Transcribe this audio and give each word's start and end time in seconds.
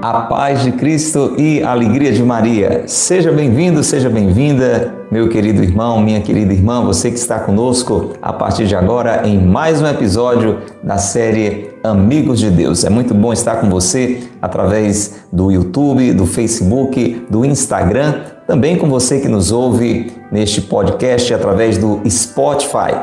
A 0.00 0.20
paz 0.22 0.62
de 0.62 0.72
Cristo 0.72 1.34
e 1.36 1.62
a 1.62 1.72
alegria 1.72 2.12
de 2.12 2.22
Maria. 2.22 2.84
Seja 2.86 3.30
bem-vindo, 3.32 3.82
seja 3.82 4.08
bem-vinda, 4.08 4.94
meu 5.10 5.28
querido 5.28 5.62
irmão, 5.62 6.00
minha 6.00 6.20
querida 6.20 6.52
irmã, 6.52 6.82
você 6.82 7.10
que 7.10 7.18
está 7.18 7.40
conosco 7.40 8.12
a 8.22 8.32
partir 8.32 8.66
de 8.66 8.74
agora 8.74 9.28
em 9.28 9.38
mais 9.38 9.82
um 9.82 9.86
episódio 9.86 10.60
da 10.82 10.98
série 10.98 11.70
Amigos 11.82 12.38
de 12.38 12.48
Deus. 12.48 12.84
É 12.84 12.90
muito 12.90 13.12
bom 13.12 13.32
estar 13.32 13.56
com 13.56 13.68
você 13.68 14.22
através 14.40 15.24
do 15.32 15.50
YouTube, 15.50 16.12
do 16.12 16.26
Facebook, 16.26 17.26
do 17.28 17.44
Instagram, 17.44 18.20
também 18.46 18.78
com 18.78 18.88
você 18.88 19.20
que 19.20 19.28
nos 19.28 19.52
ouve 19.52 20.12
neste 20.32 20.62
podcast 20.62 21.34
através 21.34 21.76
do 21.76 22.00
Spotify. 22.08 22.94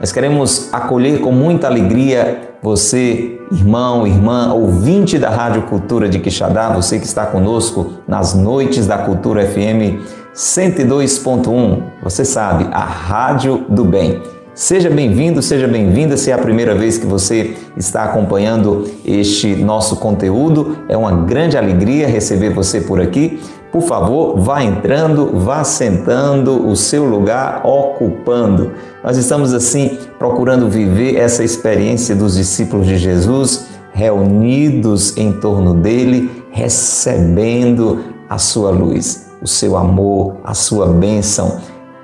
Nós 0.00 0.12
queremos 0.12 0.72
acolher 0.72 1.20
com 1.20 1.30
muita 1.30 1.66
alegria 1.66 2.54
você, 2.62 3.38
irmão, 3.52 4.06
irmã, 4.06 4.50
ouvinte 4.54 5.18
da 5.18 5.28
Rádio 5.28 5.62
Cultura 5.62 6.08
de 6.08 6.18
Quixadá, 6.18 6.70
você 6.70 6.98
que 6.98 7.04
está 7.04 7.26
conosco 7.26 7.92
nas 8.08 8.34
noites 8.34 8.86
da 8.86 8.96
Cultura 8.96 9.46
FM 9.46 10.00
102.1. 10.34 11.82
Você 12.02 12.24
sabe, 12.24 12.66
a 12.72 12.82
Rádio 12.82 13.66
do 13.68 13.84
Bem. 13.84 14.22
Seja 14.54 14.88
bem-vindo, 14.88 15.42
seja 15.42 15.68
bem-vinda. 15.68 16.16
Se 16.16 16.30
é 16.30 16.34
a 16.34 16.38
primeira 16.38 16.74
vez 16.74 16.96
que 16.96 17.06
você 17.06 17.54
está 17.76 18.04
acompanhando 18.04 18.90
este 19.04 19.54
nosso 19.54 19.96
conteúdo, 19.96 20.78
é 20.88 20.96
uma 20.96 21.12
grande 21.12 21.58
alegria 21.58 22.08
receber 22.08 22.50
você 22.54 22.80
por 22.80 23.02
aqui. 23.02 23.38
Por 23.72 23.82
favor, 23.82 24.38
vá 24.38 24.62
entrando, 24.64 25.38
vá 25.38 25.62
sentando 25.62 26.68
o 26.68 26.74
seu 26.74 27.04
lugar, 27.04 27.64
ocupando. 27.64 28.72
Nós 29.02 29.16
estamos 29.16 29.54
assim 29.54 29.98
procurando 30.18 30.68
viver 30.68 31.16
essa 31.16 31.44
experiência 31.44 32.16
dos 32.16 32.36
discípulos 32.36 32.86
de 32.86 32.98
Jesus, 32.98 33.66
reunidos 33.92 35.16
em 35.16 35.32
torno 35.32 35.74
dele, 35.74 36.44
recebendo 36.50 38.00
a 38.28 38.38
sua 38.38 38.70
luz, 38.70 39.30
o 39.40 39.46
seu 39.46 39.76
amor, 39.76 40.36
a 40.42 40.54
sua 40.54 40.86
bênção 40.86 41.58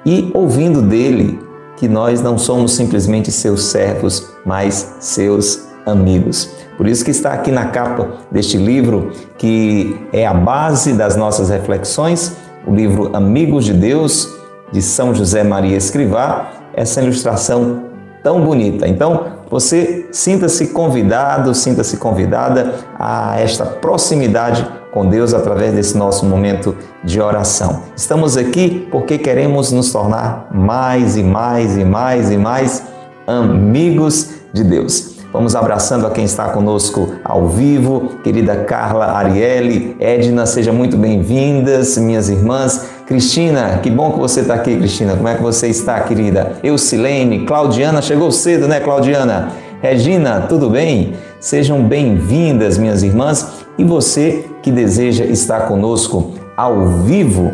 e 0.07 0.31
ouvindo 0.33 0.81
dele 0.81 1.41
que 1.77 1.89
nós 1.89 2.23
não 2.23 2.39
somos 2.39 2.73
simplesmente 2.73 3.33
seus 3.33 3.65
servos, 3.65 4.31
mas 4.45 4.95
seus 5.01 5.67
amigos. 5.85 6.56
Por 6.77 6.87
isso 6.87 7.05
que 7.05 7.11
está 7.11 7.33
aqui 7.33 7.51
na 7.51 7.67
capa 7.67 8.09
deste 8.31 8.57
livro, 8.57 9.13
que 9.39 9.97
é 10.13 10.27
a 10.27 10.35
base 10.35 10.93
das 10.93 11.17
nossas 11.17 11.49
reflexões, 11.49 12.37
o 12.67 12.75
livro 12.75 13.11
Amigos 13.15 13.65
de 13.65 13.73
Deus, 13.73 14.29
de 14.73 14.83
São 14.83 15.15
José 15.15 15.43
Maria 15.43 15.77
Escrivá, 15.77 16.51
essa 16.75 17.01
ilustração 17.01 17.85
tão 18.23 18.45
bonita. 18.45 18.87
Então, 18.87 19.27
você 19.49 20.09
sinta-se 20.11 20.69
convidado, 20.69 21.55
sinta-se 21.55 21.97
convidada 21.97 22.75
a 22.99 23.41
esta 23.41 23.65
proximidade 23.65 24.67
com 24.93 25.07
Deus 25.07 25.33
através 25.33 25.75
desse 25.75 25.97
nosso 25.97 26.27
momento 26.27 26.77
de 27.05 27.21
oração. 27.21 27.83
Estamos 27.95 28.37
aqui 28.37 28.89
porque 28.91 29.19
queremos 29.19 29.71
nos 29.71 29.93
tornar 29.93 30.49
mais 30.53 31.17
e 31.17 31.23
mais 31.23 31.77
e 31.77 31.85
mais 31.85 32.31
e 32.31 32.37
mais 32.37 32.83
amigos 33.27 34.31
de 34.53 34.65
Deus. 34.65 35.16
Vamos 35.33 35.57
abraçando 35.57 36.07
a 36.07 36.11
quem 36.11 36.25
está 36.25 36.49
conosco 36.49 37.15
ao 37.25 37.49
vivo, 37.49 38.13
querida 38.23 38.65
Carla 38.65 39.07
Arielle, 39.07 39.97
Edna, 39.99 40.47
sejam 40.47 40.73
muito 40.73 40.97
bem-vindas, 40.97 41.99
minhas 41.99 42.29
irmãs. 42.29 42.87
Cristina, 43.07 43.79
que 43.83 43.91
bom 43.91 44.13
que 44.13 44.19
você 44.19 44.41
está 44.41 44.55
aqui, 44.55 44.77
Cristina. 44.77 45.15
Como 45.15 45.29
é 45.29 45.35
que 45.35 45.43
você 45.43 45.69
está, 45.69 46.01
querida? 46.01 46.53
Eu, 46.63 46.79
Silene, 46.79 47.45
Claudiana, 47.45 48.01
chegou 48.01 48.31
cedo, 48.31 48.67
né, 48.69 48.81
Claudiana? 48.81 49.51
Regina, 49.83 50.43
tudo 50.43 50.71
bem? 50.71 51.15
Sejam 51.39 51.83
bem-vindas, 51.83 52.79
minhas 52.79 53.03
irmãs. 53.03 53.67
E 53.77 53.85
você 53.85 54.47
que 54.63 54.73
deseja 54.73 55.25
estar 55.25 55.69
conosco 55.69 56.35
ao 56.57 56.87
vivo, 57.03 57.53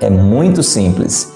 é 0.00 0.10
muito 0.10 0.62
simples. 0.62 1.32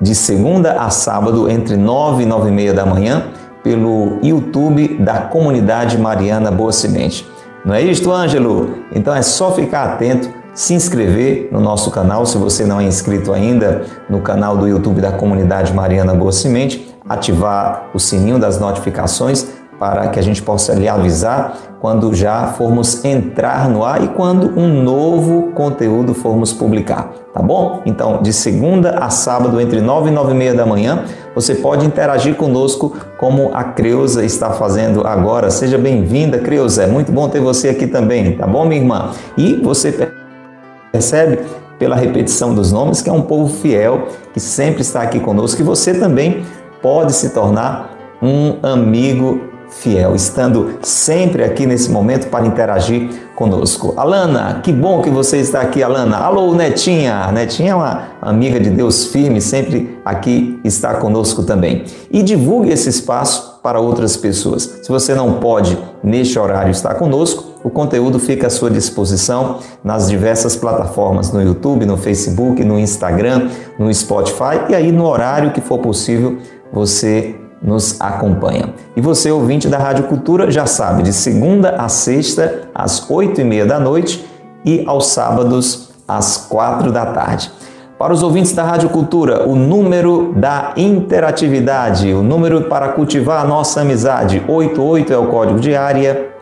De 0.00 0.14
segunda 0.14 0.72
a 0.72 0.90
sábado, 0.90 1.48
entre 1.48 1.76
nove 1.76 2.24
e 2.24 2.26
nove 2.26 2.48
e 2.48 2.52
meia 2.52 2.74
da 2.74 2.84
manhã, 2.84 3.24
pelo 3.62 4.18
YouTube 4.22 4.98
da 4.98 5.20
Comunidade 5.20 5.98
Mariana 5.98 6.50
Boa 6.50 6.72
Semente. 6.72 7.28
Não 7.64 7.74
é 7.74 7.80
isto, 7.80 8.10
Ângelo? 8.10 8.78
Então 8.92 9.14
é 9.14 9.22
só 9.22 9.52
ficar 9.52 9.84
atento, 9.84 10.28
se 10.52 10.74
inscrever 10.74 11.48
no 11.52 11.60
nosso 11.60 11.90
canal, 11.90 12.26
se 12.26 12.36
você 12.36 12.66
não 12.66 12.80
é 12.80 12.84
inscrito 12.84 13.32
ainda 13.32 13.82
no 14.10 14.20
canal 14.20 14.56
do 14.56 14.66
YouTube 14.66 15.00
da 15.00 15.12
Comunidade 15.12 15.72
Mariana 15.72 16.12
Boa 16.12 16.32
Semente, 16.32 16.92
ativar 17.08 17.90
o 17.94 17.98
sininho 17.98 18.38
das 18.38 18.58
notificações 18.58 19.46
para 19.78 20.08
que 20.08 20.18
a 20.18 20.22
gente 20.22 20.40
possa 20.42 20.74
lhe 20.74 20.88
avisar 20.88 21.56
quando 21.80 22.14
já 22.14 22.46
formos 22.52 23.04
entrar 23.04 23.68
no 23.68 23.84
ar 23.84 24.04
e 24.04 24.08
quando 24.08 24.56
um 24.56 24.82
novo 24.82 25.50
conteúdo 25.52 26.14
formos 26.14 26.52
publicar, 26.52 27.10
tá 27.34 27.42
bom? 27.42 27.82
Então, 27.84 28.22
de 28.22 28.32
segunda 28.32 28.98
a 29.00 29.10
sábado, 29.10 29.60
entre 29.60 29.80
nove 29.80 30.08
e 30.08 30.12
nove 30.12 30.30
e 30.30 30.36
meia 30.36 30.54
da 30.54 30.64
manhã, 30.64 31.04
você 31.34 31.54
pode 31.54 31.86
interagir 31.86 32.34
conosco 32.34 32.96
como 33.18 33.50
a 33.54 33.64
Creuza 33.64 34.24
está 34.24 34.50
fazendo 34.50 35.06
agora. 35.06 35.50
Seja 35.50 35.78
bem-vinda, 35.78 36.38
Creuza. 36.38 36.82
É 36.82 36.86
muito 36.86 37.10
bom 37.10 37.28
ter 37.28 37.40
você 37.40 37.68
aqui 37.68 37.86
também, 37.86 38.36
tá 38.36 38.46
bom, 38.46 38.64
minha 38.64 38.80
irmã? 38.80 39.10
E 39.36 39.54
você 39.54 40.10
percebe 40.92 41.40
pela 41.78 41.96
repetição 41.96 42.54
dos 42.54 42.70
nomes 42.70 43.02
que 43.02 43.10
é 43.10 43.12
um 43.12 43.22
povo 43.22 43.52
fiel 43.60 44.08
que 44.32 44.38
sempre 44.38 44.82
está 44.82 45.02
aqui 45.02 45.18
conosco 45.18 45.60
e 45.60 45.64
você 45.64 45.94
também 45.94 46.44
pode 46.80 47.12
se 47.12 47.30
tornar 47.30 47.96
um 48.22 48.58
amigo 48.62 49.51
fiel, 49.80 50.14
estando 50.14 50.78
sempre 50.82 51.42
aqui 51.42 51.66
nesse 51.66 51.90
momento 51.90 52.28
para 52.28 52.46
interagir 52.46 53.10
conosco. 53.34 53.94
Alana, 53.96 54.60
que 54.62 54.72
bom 54.72 55.02
que 55.02 55.10
você 55.10 55.38
está 55.38 55.60
aqui, 55.60 55.82
Alana. 55.82 56.18
Alô, 56.18 56.54
Netinha. 56.54 57.30
Netinha 57.32 57.72
é 57.72 57.74
uma 57.74 58.08
amiga 58.20 58.60
de 58.60 58.70
Deus 58.70 59.06
firme, 59.06 59.40
sempre 59.40 59.98
aqui 60.04 60.60
está 60.62 60.94
conosco 60.94 61.42
também. 61.42 61.84
E 62.10 62.22
divulgue 62.22 62.70
esse 62.70 62.88
espaço 62.88 63.60
para 63.62 63.80
outras 63.80 64.16
pessoas. 64.16 64.80
Se 64.82 64.88
você 64.88 65.14
não 65.14 65.34
pode, 65.34 65.78
neste 66.02 66.38
horário, 66.38 66.70
estar 66.70 66.94
conosco, 66.94 67.52
o 67.64 67.70
conteúdo 67.70 68.18
fica 68.18 68.48
à 68.48 68.50
sua 68.50 68.70
disposição 68.70 69.58
nas 69.84 70.08
diversas 70.08 70.56
plataformas, 70.56 71.32
no 71.32 71.40
YouTube, 71.40 71.86
no 71.86 71.96
Facebook, 71.96 72.62
no 72.64 72.78
Instagram, 72.78 73.48
no 73.78 73.92
Spotify 73.92 74.66
e 74.68 74.74
aí 74.74 74.90
no 74.90 75.06
horário 75.06 75.52
que 75.52 75.60
for 75.60 75.78
possível 75.78 76.38
você 76.72 77.36
nos 77.62 78.00
acompanha. 78.00 78.74
E 78.96 79.00
você, 79.00 79.30
ouvinte 79.30 79.68
da 79.68 79.78
Rádio 79.78 80.04
Cultura, 80.04 80.50
já 80.50 80.66
sabe, 80.66 81.02
de 81.02 81.12
segunda 81.12 81.76
a 81.76 81.88
sexta, 81.88 82.62
às 82.74 83.08
oito 83.10 83.40
e 83.40 83.44
meia 83.44 83.64
da 83.64 83.78
noite 83.78 84.24
e 84.64 84.84
aos 84.86 85.06
sábados, 85.06 85.90
às 86.06 86.36
quatro 86.36 86.90
da 86.90 87.06
tarde. 87.06 87.50
Para 87.98 88.12
os 88.12 88.22
ouvintes 88.22 88.52
da 88.52 88.64
Rádio 88.64 88.88
Cultura, 88.88 89.48
o 89.48 89.54
número 89.54 90.32
da 90.34 90.72
interatividade, 90.76 92.12
o 92.12 92.22
número 92.22 92.62
para 92.62 92.88
cultivar 92.88 93.44
a 93.44 93.46
nossa 93.46 93.82
amizade, 93.82 94.42
88 94.48 95.12
é 95.12 95.16
o 95.16 95.28
código 95.28 95.60
de 95.60 95.76
área, 95.76 96.32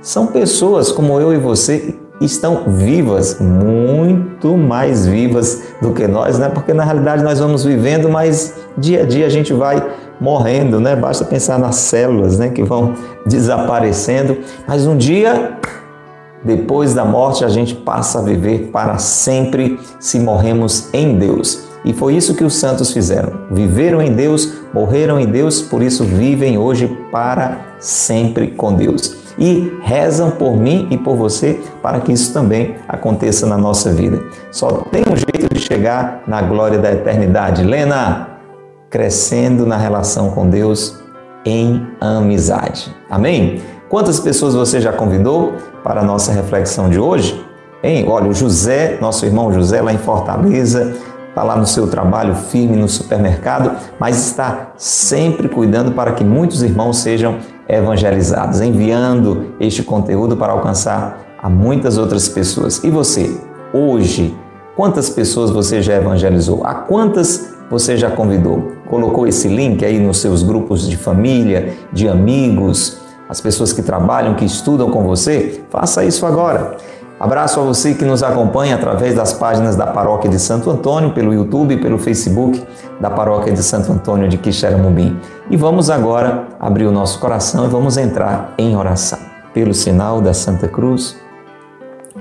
São 0.00 0.26
pessoas 0.26 0.90
como 0.90 1.20
eu 1.20 1.32
e 1.32 1.36
você 1.36 1.94
estão 2.20 2.64
vivas, 2.66 3.38
muito 3.40 4.56
mais 4.56 5.06
vivas 5.06 5.62
do 5.80 5.92
que 5.92 6.06
nós, 6.06 6.38
né? 6.38 6.48
Porque 6.48 6.74
na 6.74 6.84
realidade 6.84 7.22
nós 7.22 7.38
vamos 7.38 7.64
vivendo, 7.64 8.08
mas 8.08 8.54
dia 8.76 9.02
a 9.02 9.06
dia 9.06 9.26
a 9.26 9.30
gente 9.30 9.52
vai 9.52 9.84
morrendo, 10.20 10.80
né? 10.80 10.96
Basta 10.96 11.24
pensar 11.24 11.58
nas 11.58 11.76
células, 11.76 12.38
né, 12.38 12.48
que 12.48 12.64
vão 12.64 12.94
desaparecendo, 13.24 14.38
mas 14.66 14.86
um 14.86 14.96
dia 14.96 15.56
depois 16.44 16.94
da 16.94 17.04
morte 17.04 17.44
a 17.44 17.48
gente 17.48 17.74
passa 17.74 18.20
a 18.20 18.22
viver 18.22 18.70
para 18.72 18.98
sempre 18.98 19.78
se 19.98 20.18
morremos 20.18 20.88
em 20.92 21.18
Deus. 21.18 21.68
E 21.84 21.92
foi 21.92 22.16
isso 22.16 22.34
que 22.34 22.44
os 22.44 22.54
santos 22.54 22.92
fizeram. 22.92 23.32
Viveram 23.50 24.02
em 24.02 24.12
Deus, 24.12 24.52
morreram 24.74 25.18
em 25.18 25.26
Deus, 25.26 25.62
por 25.62 25.82
isso 25.82 26.04
vivem 26.04 26.58
hoje 26.58 26.88
para 27.10 27.58
sempre 27.78 28.48
com 28.48 28.74
Deus. 28.74 29.27
E 29.38 29.78
rezam 29.82 30.32
por 30.32 30.56
mim 30.56 30.88
e 30.90 30.98
por 30.98 31.16
você 31.16 31.60
para 31.80 32.00
que 32.00 32.12
isso 32.12 32.32
também 32.32 32.74
aconteça 32.88 33.46
na 33.46 33.56
nossa 33.56 33.92
vida. 33.92 34.20
Só 34.50 34.68
tem 34.90 35.02
um 35.02 35.16
jeito 35.16 35.54
de 35.54 35.60
chegar 35.60 36.22
na 36.26 36.42
glória 36.42 36.78
da 36.78 36.92
eternidade. 36.92 37.62
Lena, 37.62 38.28
crescendo 38.90 39.64
na 39.64 39.76
relação 39.76 40.30
com 40.30 40.48
Deus 40.48 40.98
em 41.44 41.86
amizade. 42.00 42.94
Amém? 43.08 43.62
Quantas 43.88 44.20
pessoas 44.20 44.54
você 44.54 44.80
já 44.80 44.92
convidou 44.92 45.54
para 45.82 46.00
a 46.00 46.04
nossa 46.04 46.32
reflexão 46.32 46.90
de 46.90 46.98
hoje? 46.98 47.42
Hein? 47.82 48.06
Olha, 48.08 48.28
o 48.28 48.34
José, 48.34 48.98
nosso 49.00 49.24
irmão 49.24 49.52
José, 49.52 49.80
lá 49.80 49.92
em 49.92 49.98
Fortaleza, 49.98 50.94
está 51.28 51.42
lá 51.42 51.56
no 51.56 51.66
seu 51.66 51.86
trabalho 51.86 52.34
firme 52.34 52.76
no 52.76 52.88
supermercado, 52.88 53.70
mas 53.98 54.18
está 54.18 54.72
sempre 54.76 55.48
cuidando 55.48 55.92
para 55.92 56.12
que 56.12 56.24
muitos 56.24 56.62
irmãos 56.62 56.98
sejam 56.98 57.38
evangelizados, 57.68 58.60
enviando 58.60 59.54
este 59.60 59.82
conteúdo 59.82 60.36
para 60.36 60.52
alcançar 60.52 61.20
a 61.40 61.48
muitas 61.48 61.98
outras 61.98 62.28
pessoas. 62.28 62.82
E 62.82 62.90
você, 62.90 63.38
hoje, 63.72 64.34
quantas 64.74 65.10
pessoas 65.10 65.50
você 65.50 65.82
já 65.82 65.94
evangelizou? 65.94 66.64
A 66.64 66.74
quantas 66.74 67.54
você 67.70 67.96
já 67.96 68.10
convidou? 68.10 68.72
Colocou 68.86 69.26
esse 69.26 69.48
link 69.48 69.84
aí 69.84 69.98
nos 70.00 70.18
seus 70.18 70.42
grupos 70.42 70.88
de 70.88 70.96
família, 70.96 71.74
de 71.92 72.08
amigos? 72.08 73.06
as 73.28 73.40
pessoas 73.40 73.72
que 73.72 73.82
trabalham, 73.82 74.34
que 74.34 74.44
estudam 74.44 74.90
com 74.90 75.04
você, 75.04 75.62
faça 75.68 76.04
isso 76.04 76.24
agora. 76.24 76.76
Abraço 77.20 77.58
a 77.58 77.64
você 77.64 77.94
que 77.94 78.04
nos 78.04 78.22
acompanha 78.22 78.76
através 78.76 79.14
das 79.14 79.32
páginas 79.32 79.74
da 79.74 79.88
Paróquia 79.88 80.30
de 80.30 80.38
Santo 80.38 80.70
Antônio, 80.70 81.12
pelo 81.12 81.34
YouTube, 81.34 81.76
pelo 81.78 81.98
Facebook 81.98 82.64
da 83.00 83.10
Paróquia 83.10 83.52
de 83.52 83.62
Santo 83.62 83.90
Antônio 83.90 84.28
de 84.28 84.38
Quixeramobim. 84.38 85.18
E 85.50 85.56
vamos 85.56 85.90
agora 85.90 86.46
abrir 86.60 86.86
o 86.86 86.92
nosso 86.92 87.18
coração 87.18 87.64
e 87.64 87.68
vamos 87.68 87.96
entrar 87.96 88.54
em 88.56 88.76
oração. 88.76 89.18
Pelo 89.52 89.74
sinal 89.74 90.20
da 90.20 90.32
Santa 90.32 90.68
Cruz, 90.68 91.16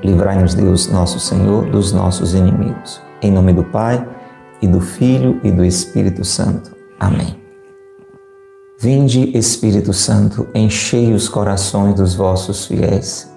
livrai-nos 0.03 0.55
Deus, 0.55 0.87
nosso 0.87 1.19
Senhor, 1.19 1.65
dos 1.65 1.93
nossos 1.93 2.33
inimigos. 2.33 2.99
Em 3.21 3.31
nome 3.31 3.53
do 3.53 3.63
Pai, 3.63 4.03
e 4.61 4.67
do 4.67 4.81
Filho 4.81 5.39
e 5.43 5.51
do 5.51 5.63
Espírito 5.63 6.25
Santo. 6.25 6.75
Amém. 6.99 7.37
Vinde, 8.79 9.37
Espírito 9.37 9.93
Santo, 9.93 10.47
enchei 10.55 11.13
os 11.13 11.29
corações 11.29 11.93
dos 11.93 12.15
vossos 12.15 12.65
fiéis 12.65 13.36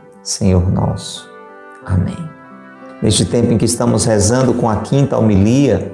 Senhor 0.23 0.71
nosso. 0.71 1.29
Amém. 1.85 2.17
Neste 3.01 3.25
tempo 3.25 3.51
em 3.51 3.57
que 3.57 3.65
estamos 3.65 4.05
rezando 4.05 4.53
com 4.53 4.69
a 4.69 4.77
quinta 4.77 5.17
homilia 5.17 5.91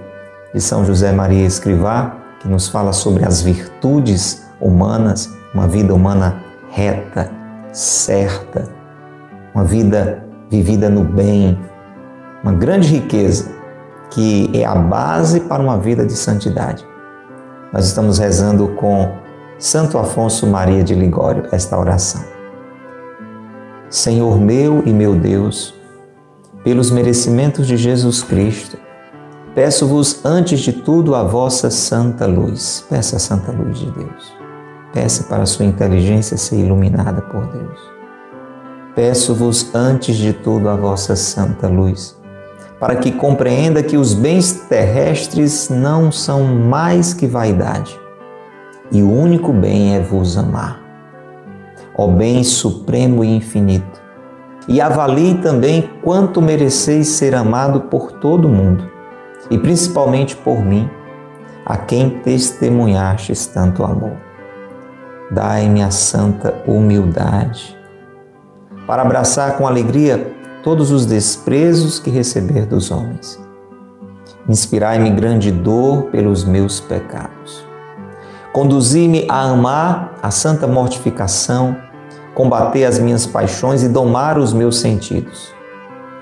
de 0.54 0.60
São 0.60 0.84
José 0.84 1.12
Maria 1.12 1.46
Escrivá, 1.46 2.18
que 2.42 2.48
nos 2.48 2.68
fala 2.68 2.92
sobre 2.92 3.26
as 3.26 3.42
virtudes 3.42 4.46
humanas, 4.60 5.34
uma 5.54 5.68
vida 5.68 5.94
humana 5.94 6.44
reta, 6.70 7.32
certa, 7.72 8.66
uma 9.56 9.64
vida 9.64 10.26
vivida 10.50 10.90
no 10.90 11.04
bem, 11.04 11.58
uma 12.44 12.54
grande 12.54 12.88
riqueza 12.90 13.50
que 14.10 14.50
é 14.54 14.66
a 14.66 14.76
base 14.76 15.42
para 15.42 15.62
uma 15.62 15.78
vida 15.78 16.06
de 16.06 16.14
santidade. 16.14 16.86
Nós 17.72 17.86
estamos 17.86 18.20
rezando 18.20 18.68
com 18.76 19.10
Santo 19.58 19.98
Afonso 19.98 20.48
Maria 20.48 20.84
de 20.84 20.94
Ligório 20.94 21.48
esta 21.52 21.78
oração. 21.78 22.37
Senhor 23.89 24.39
meu 24.39 24.84
e 24.86 24.92
meu 24.92 25.16
Deus, 25.16 25.74
pelos 26.63 26.92
merecimentos 26.92 27.66
de 27.66 27.78
Jesus 27.78 28.22
Cristo, 28.22 28.78
peço-vos 29.56 30.25
antes 30.25 30.60
de 30.60 30.74
tudo 30.74 31.16
a 31.16 31.24
vossa 31.24 31.69
santa 31.69 32.25
luz. 32.25 32.86
Peça 32.89 33.16
a 33.16 33.19
santa 33.19 33.51
luz 33.51 33.80
de 33.80 33.92
Deus. 33.92 34.34
Peça 34.94 35.24
para 35.24 35.44
a 35.44 35.45
sua 35.45 35.66
inteligência 35.66 36.38
ser 36.38 36.57
iluminada 36.57 37.22
por 37.22 37.45
Deus. 37.48 37.80
Peço-vos 38.95 39.74
antes 39.74 40.16
de 40.16 40.33
tudo 40.33 40.69
a 40.69 40.75
vossa 40.75 41.16
santa 41.16 41.68
luz 41.68 42.18
para 42.80 42.95
que 42.95 43.12
compreenda 43.12 43.81
que 43.81 43.98
os 43.98 44.13
bens 44.13 44.54
terrestres 44.69 45.69
não 45.69 46.12
são 46.12 46.44
mais 46.44 47.13
que 47.13 47.25
vaidade, 47.25 48.00
e 48.92 49.01
o 49.01 49.12
único 49.12 49.51
bem 49.51 49.95
é 49.95 50.00
vos 50.00 50.38
amar, 50.38 50.81
ó 51.98 52.08
bem 52.08 52.44
supremo 52.44 53.24
e 53.24 53.36
infinito, 53.36 54.02
e 54.68 54.80
avalie 54.80 55.36
também 55.36 55.90
quanto 56.04 56.42
mereceis 56.42 57.08
ser 57.08 57.34
amado 57.34 57.82
por 57.82 58.12
todo 58.12 58.48
mundo, 58.48 58.88
e 59.50 59.58
principalmente 59.58 60.36
por 60.36 60.64
mim, 60.64 60.90
a 61.66 61.76
quem 61.78 62.10
testemunhastes 62.10 63.48
tanto 63.48 63.84
amor. 63.84 64.16
Dai-me 65.32 65.82
a 65.82 65.92
santa 65.92 66.64
humildade, 66.68 67.78
para 68.86 69.02
abraçar 69.02 69.58
com 69.58 69.68
alegria 69.68 70.34
todos 70.64 70.92
os 70.92 71.06
desprezos 71.06 72.00
que 72.00 72.10
receber 72.10 72.66
dos 72.66 72.92
homens. 72.92 73.42
Inspirai-me 74.48 75.10
grande 75.10 75.52
dor 75.52 76.04
pelos 76.04 76.46
meus 76.46 76.80
pecados. 76.80 77.66
Conduzi-me 78.54 79.28
a 79.30 79.42
amar 79.42 80.16
a 80.24 80.32
santa 80.32 80.66
mortificação, 80.66 81.76
combater 82.38 82.86
as 82.86 83.00
minhas 83.00 83.26
paixões 83.26 83.82
e 83.82 83.90
domar 83.90 84.38
os 84.38 84.54
meus 84.54 84.78
sentidos. 84.78 85.52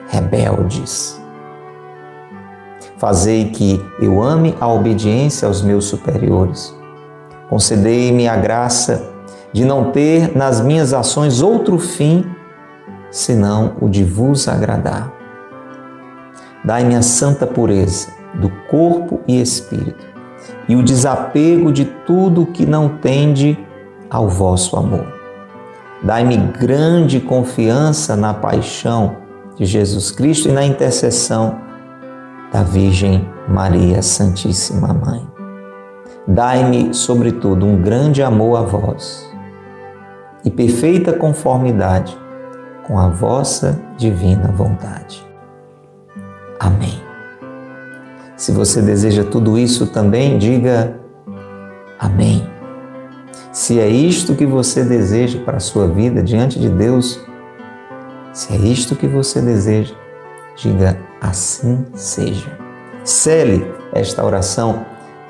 Rebeldes. 0.07 1.21
Fazei 2.97 3.49
que 3.49 3.85
eu 3.99 4.23
ame 4.23 4.55
a 4.61 4.71
obediência 4.71 5.45
aos 5.45 5.61
meus 5.61 5.83
superiores. 5.83 6.73
Concedei-me 7.49 8.29
a 8.29 8.37
graça 8.37 9.09
de 9.51 9.65
não 9.65 9.91
ter 9.91 10.33
nas 10.37 10.61
minhas 10.61 10.93
ações 10.93 11.41
outro 11.41 11.77
fim 11.77 12.23
senão 13.11 13.75
o 13.81 13.89
de 13.89 14.05
vos 14.05 14.47
agradar. 14.47 15.11
Dai-me 16.63 16.95
a 16.95 17.01
santa 17.01 17.45
pureza 17.45 18.07
do 18.35 18.49
corpo 18.69 19.19
e 19.27 19.41
espírito 19.41 20.05
e 20.69 20.77
o 20.77 20.83
desapego 20.83 21.73
de 21.73 21.83
tudo 21.83 22.45
que 22.45 22.65
não 22.65 22.87
tende 22.87 23.59
ao 24.09 24.29
vosso 24.29 24.77
amor. 24.77 25.24
Dai-me 26.05 26.37
grande 26.37 27.19
confiança 27.19 28.15
na 28.15 28.31
paixão 28.31 29.17
de 29.55 29.65
Jesus 29.65 30.11
Cristo 30.11 30.47
e 30.47 30.51
na 30.51 30.63
intercessão 30.63 31.59
da 32.53 32.61
Virgem 32.61 33.27
Maria 33.49 34.03
Santíssima 34.03 34.93
Mãe. 34.93 35.27
Dai-me, 36.27 36.93
sobretudo, 36.93 37.65
um 37.65 37.81
grande 37.81 38.21
amor 38.21 38.57
a 38.57 38.61
vós 38.61 39.27
e 40.43 40.51
perfeita 40.51 41.11
conformidade 41.11 42.15
com 42.83 42.99
a 42.99 43.09
vossa 43.09 43.81
divina 43.97 44.49
vontade. 44.49 45.25
Amém. 46.59 47.01
Se 48.37 48.51
você 48.51 48.79
deseja 48.79 49.23
tudo 49.23 49.57
isso 49.57 49.87
também, 49.87 50.37
diga 50.37 50.99
Amém. 51.99 52.54
Se 53.55 53.79
é 53.79 53.87
isto 53.87 54.35
que 54.35 54.45
você 54.45 54.83
deseja 54.83 55.39
para 55.39 55.55
a 55.55 55.61
sua 55.61 55.87
vida 55.87 56.21
diante 56.21 56.59
de 56.59 56.67
Deus, 56.67 57.21
se 58.33 58.53
é 58.53 58.57
isto 58.57 58.97
que 58.97 59.07
você 59.07 59.39
deseja, 59.39 59.95
diga 60.57 60.99
assim 61.21 61.85
seja. 61.93 62.51
Cele 63.05 63.65
esta 63.93 64.25
oração, 64.25 64.85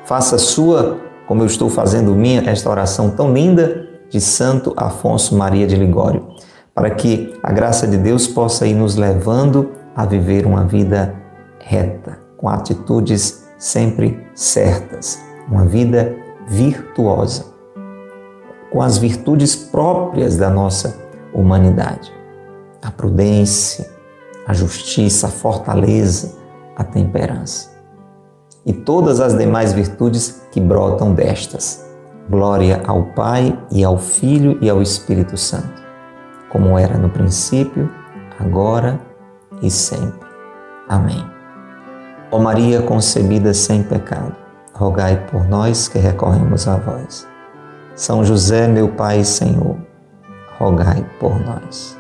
faça 0.06 0.40
sua, 0.40 0.98
como 1.28 1.44
eu 1.44 1.46
estou 1.46 1.70
fazendo 1.70 2.16
minha, 2.16 2.50
esta 2.50 2.68
oração 2.68 3.12
tão 3.12 3.32
linda 3.32 3.88
de 4.10 4.20
Santo 4.20 4.74
Afonso 4.76 5.38
Maria 5.38 5.68
de 5.68 5.76
Ligório 5.76 6.26
para 6.74 6.90
que 6.90 7.32
a 7.44 7.52
graça 7.52 7.88
de 7.88 7.96
Deus 7.96 8.26
possa 8.26 8.66
ir 8.66 8.74
nos 8.74 8.96
levando 8.96 9.70
a 9.96 10.04
viver 10.04 10.48
uma 10.48 10.64
vida 10.66 11.14
reta, 11.60 12.18
com 12.38 12.50
atitudes 12.50 13.46
sempre 13.60 14.20
certas, 14.34 15.22
uma 15.48 15.64
vida 15.64 16.16
virtuosa, 16.48 17.54
com 18.76 18.82
as 18.82 18.98
virtudes 18.98 19.56
próprias 19.56 20.36
da 20.36 20.50
nossa 20.50 20.98
humanidade: 21.34 22.12
a 22.84 22.92
prudência, 22.92 23.90
a 24.46 24.54
justiça, 24.54 25.28
a 25.28 25.30
fortaleza, 25.30 26.38
a 26.76 26.84
temperança. 26.84 27.74
E 28.66 28.74
todas 28.74 29.22
as 29.22 29.38
demais 29.38 29.72
virtudes 29.72 30.42
que 30.52 30.60
brotam 30.60 31.14
destas. 31.14 31.86
Glória 32.30 32.82
ao 32.86 33.04
Pai 33.14 33.58
e 33.72 33.82
ao 33.82 33.98
Filho 33.98 34.58
e 34.60 34.70
ao 34.70 34.82
Espírito 34.82 35.38
Santo, 35.38 35.82
como 36.50 36.78
era 36.78 36.98
no 36.98 37.08
princípio, 37.08 37.90
agora 38.38 39.00
e 39.62 39.72
sempre. 39.72 40.28
Amém. 40.90 41.26
Ó 42.30 42.40
Maria 42.40 42.82
concebida 42.82 43.54
sem 43.54 43.84
pecado, 43.84 44.36
rogai 44.74 45.28
por 45.32 45.48
nós 45.48 45.88
que 45.88 45.98
recorremos 45.98 46.68
a 46.68 46.76
vós. 46.76 47.35
São 47.96 48.26
José, 48.26 48.68
meu 48.68 48.90
Pai 48.90 49.22
e 49.22 49.26
Senhor, 49.26 49.78
rogai 50.60 51.06
por 51.18 51.40
nós. 51.40 51.98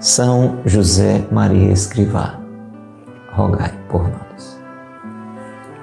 São 0.00 0.58
José 0.64 1.24
Maria 1.30 1.72
Escrivá, 1.72 2.40
rogai 3.32 3.72
por 3.88 4.02
nós. 4.02 4.60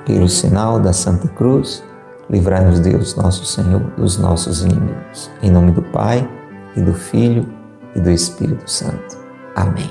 Pelo 0.05 0.27
sinal 0.27 0.77
da 0.77 0.91
Santa 0.91 1.29
Cruz, 1.29 1.81
livrai-nos 2.29 2.81
Deus, 2.81 3.15
nosso 3.15 3.45
Senhor, 3.45 3.79
dos 3.97 4.17
nossos 4.17 4.61
inimigos. 4.65 5.31
Em 5.41 5.49
nome 5.49 5.71
do 5.71 5.81
Pai, 5.81 6.27
e 6.75 6.81
do 6.81 6.93
Filho, 6.93 7.47
e 7.95 7.99
do 8.01 8.11
Espírito 8.11 8.69
Santo. 8.69 9.17
Amém. 9.55 9.89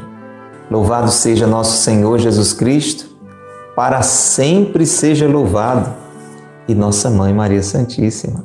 Louvado 0.71 1.11
seja 1.11 1.47
nosso 1.47 1.78
Senhor 1.78 2.18
Jesus 2.18 2.52
Cristo, 2.52 3.06
para 3.75 4.02
sempre 4.02 4.85
seja 4.85 5.26
louvado, 5.26 5.90
e 6.68 6.75
nossa 6.75 7.09
Mãe 7.09 7.33
Maria 7.33 7.62
Santíssima, 7.62 8.44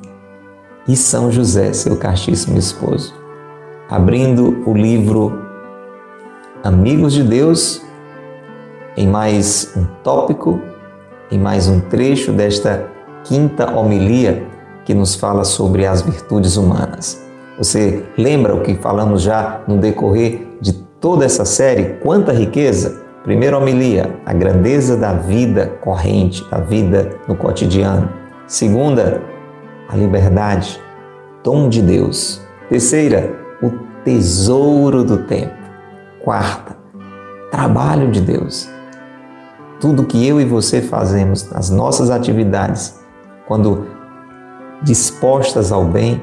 e 0.90 0.96
São 0.98 1.32
José, 1.32 1.72
seu 1.72 1.96
castíssimo 1.96 2.58
esposo. 2.58 3.14
Abrindo 3.88 4.64
o 4.66 4.74
livro 4.74 5.40
Amigos 6.64 7.14
de 7.14 7.22
Deus, 7.22 7.84
em 8.98 9.08
mais 9.08 9.72
um 9.78 9.86
tópico, 10.04 10.60
em 11.32 11.38
mais 11.38 11.68
um 11.68 11.80
trecho 11.80 12.32
desta 12.32 12.88
quinta 13.24 13.70
homilia 13.70 14.48
que 14.84 14.96
nos 14.96 15.14
fala 15.14 15.44
sobre 15.44 15.86
as 15.86 16.02
virtudes 16.02 16.58
humanas. 16.58 17.24
Você 17.60 18.04
lembra 18.18 18.56
o 18.56 18.64
que 18.64 18.74
falamos 18.74 19.22
já 19.22 19.62
no 19.68 19.78
decorrer 19.78 20.48
de 20.60 20.74
toda 20.74 21.24
essa 21.24 21.46
série? 21.46 22.00
Quanta 22.02 22.34
riqueza! 22.34 23.04
Primeira 23.24 23.60
homilia, 23.60 24.20
a 24.26 24.34
grandeza 24.34 24.98
da 24.98 25.14
vida 25.14 25.68
corrente, 25.82 26.44
da 26.50 26.58
vida 26.58 27.12
no 27.28 27.36
cotidiano. 27.36 28.10
Segunda, 28.48 29.22
a 29.90 29.96
liberdade, 29.96 30.80
dom 31.44 31.68
de 31.68 31.82
Deus. 31.82 32.40
Terceira, 32.70 33.36
o 33.62 33.72
tesouro 34.04 35.04
do 35.04 35.18
tempo. 35.24 35.58
Quarta, 36.24 36.78
trabalho 37.50 38.12
de 38.12 38.22
Deus. 38.22 38.70
Tudo 39.80 40.06
que 40.06 40.28
eu 40.28 40.40
e 40.40 40.46
você 40.46 40.82
fazemos 40.82 41.50
nas 41.50 41.72
nossas 41.72 42.12
atividades, 42.12 43.00
quando 43.48 43.88
dispostas 44.84 45.72
ao 45.72 45.86
bem, 45.86 46.22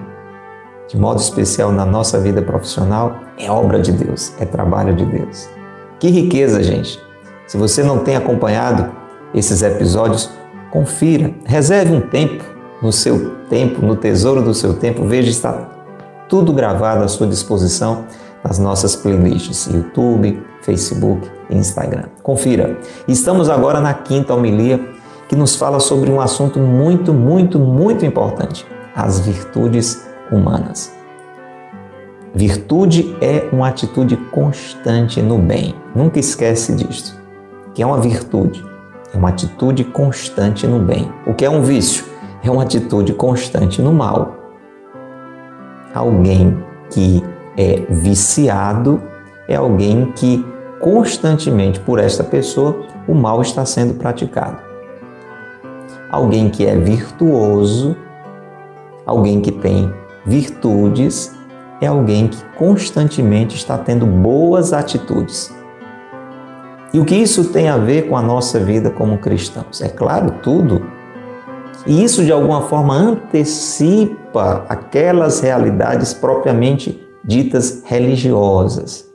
de 0.86 0.96
modo 0.96 1.20
especial 1.20 1.72
na 1.72 1.84
nossa 1.84 2.20
vida 2.20 2.40
profissional, 2.40 3.18
é 3.36 3.50
obra 3.50 3.80
de 3.80 3.90
Deus, 3.90 4.32
é 4.38 4.44
trabalho 4.44 4.94
de 4.94 5.04
Deus. 5.04 5.48
Que 5.98 6.08
riqueza, 6.08 6.62
gente! 6.62 7.00
Se 7.48 7.56
você 7.56 7.82
não 7.82 7.98
tem 7.98 8.14
acompanhado 8.14 8.92
esses 9.34 9.62
episódios, 9.62 10.30
confira, 10.70 11.34
reserve 11.44 11.92
um 11.92 12.00
tempo 12.00 12.55
no 12.82 12.92
seu 12.92 13.36
tempo, 13.48 13.84
no 13.84 13.96
tesouro 13.96 14.42
do 14.42 14.54
seu 14.54 14.74
tempo, 14.74 15.06
veja 15.06 15.30
está 15.30 15.68
tudo 16.28 16.52
gravado 16.52 17.04
à 17.04 17.08
sua 17.08 17.26
disposição 17.26 18.04
nas 18.42 18.58
nossas 18.58 18.94
playlists 18.94 19.66
YouTube, 19.66 20.42
Facebook 20.62 21.28
e 21.50 21.56
Instagram. 21.56 22.04
Confira. 22.22 22.78
Estamos 23.08 23.48
agora 23.48 23.80
na 23.80 23.94
quinta 23.94 24.34
homilia 24.34 24.80
que 25.28 25.34
nos 25.34 25.56
fala 25.56 25.80
sobre 25.80 26.10
um 26.10 26.20
assunto 26.20 26.58
muito, 26.58 27.12
muito, 27.12 27.58
muito 27.58 28.04
importante: 28.04 28.66
as 28.94 29.20
virtudes 29.20 30.06
humanas. 30.30 30.92
Virtude 32.34 33.16
é 33.20 33.48
uma 33.50 33.68
atitude 33.68 34.16
constante 34.30 35.22
no 35.22 35.38
bem. 35.38 35.74
Nunca 35.94 36.18
esquece 36.18 36.74
disso. 36.74 37.18
Que 37.72 37.82
é 37.82 37.86
uma 37.86 37.98
virtude, 37.98 38.62
é 39.14 39.16
uma 39.16 39.30
atitude 39.30 39.84
constante 39.84 40.66
no 40.66 40.78
bem. 40.78 41.10
O 41.26 41.32
que 41.32 41.44
é 41.44 41.50
um 41.50 41.62
vício? 41.62 42.04
É 42.46 42.50
uma 42.50 42.62
atitude 42.62 43.12
constante 43.12 43.82
no 43.82 43.92
mal. 43.92 44.36
Alguém 45.92 46.56
que 46.90 47.20
é 47.56 47.84
viciado 47.90 49.02
é 49.48 49.56
alguém 49.56 50.12
que 50.12 50.46
constantemente 50.78 51.80
por 51.80 51.98
esta 51.98 52.22
pessoa 52.22 52.86
o 53.08 53.14
mal 53.16 53.42
está 53.42 53.64
sendo 53.64 53.94
praticado. 53.94 54.58
Alguém 56.08 56.48
que 56.48 56.64
é 56.64 56.76
virtuoso, 56.76 57.96
alguém 59.04 59.40
que 59.40 59.50
tem 59.50 59.92
virtudes, 60.24 61.34
é 61.80 61.88
alguém 61.88 62.28
que 62.28 62.40
constantemente 62.56 63.56
está 63.56 63.76
tendo 63.76 64.06
boas 64.06 64.72
atitudes. 64.72 65.52
E 66.94 67.00
o 67.00 67.04
que 67.04 67.16
isso 67.16 67.46
tem 67.46 67.68
a 67.68 67.76
ver 67.76 68.08
com 68.08 68.16
a 68.16 68.22
nossa 68.22 68.60
vida 68.60 68.88
como 68.88 69.18
cristãos? 69.18 69.82
É 69.82 69.88
claro, 69.88 70.30
tudo. 70.44 70.94
E 71.86 72.02
isso 72.02 72.24
de 72.24 72.32
alguma 72.32 72.62
forma 72.62 72.94
antecipa 72.94 74.64
aquelas 74.68 75.40
realidades 75.40 76.12
propriamente 76.12 77.00
ditas 77.24 77.82
religiosas. 77.84 79.06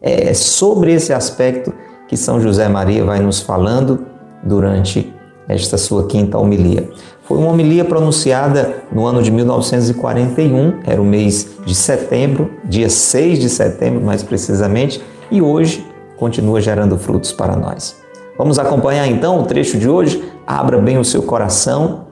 É 0.00 0.32
sobre 0.34 0.92
esse 0.92 1.12
aspecto 1.12 1.72
que 2.06 2.16
São 2.16 2.40
José 2.40 2.68
Maria 2.68 3.04
vai 3.04 3.18
nos 3.20 3.40
falando 3.40 4.06
durante 4.42 5.12
esta 5.48 5.76
sua 5.76 6.06
quinta 6.06 6.38
homilia. 6.38 6.88
Foi 7.24 7.38
uma 7.38 7.50
homilia 7.50 7.84
pronunciada 7.84 8.84
no 8.92 9.04
ano 9.04 9.22
de 9.22 9.30
1941, 9.32 10.80
era 10.84 11.02
o 11.02 11.04
mês 11.04 11.56
de 11.64 11.74
setembro, 11.74 12.50
dia 12.64 12.88
6 12.88 13.40
de 13.40 13.48
setembro 13.48 14.00
mais 14.00 14.22
precisamente, 14.22 15.02
e 15.30 15.42
hoje 15.42 15.84
continua 16.16 16.60
gerando 16.60 16.96
frutos 16.96 17.32
para 17.32 17.56
nós. 17.56 18.05
Vamos 18.38 18.58
acompanhar 18.58 19.06
então 19.06 19.40
o 19.40 19.44
trecho 19.44 19.78
de 19.78 19.88
hoje? 19.88 20.22
Abra 20.46 20.78
bem 20.78 20.98
o 20.98 21.04
seu 21.04 21.22
coração, 21.22 22.06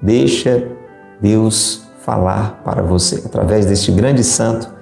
deixa 0.00 0.68
Deus 1.20 1.82
falar 1.98 2.60
para 2.64 2.80
você 2.80 3.22
através 3.26 3.66
deste 3.66 3.90
grande 3.90 4.22
santo, 4.22 4.72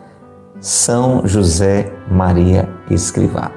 São 0.60 1.26
José 1.26 1.90
Maria 2.10 2.68
Escrivá. 2.90 3.50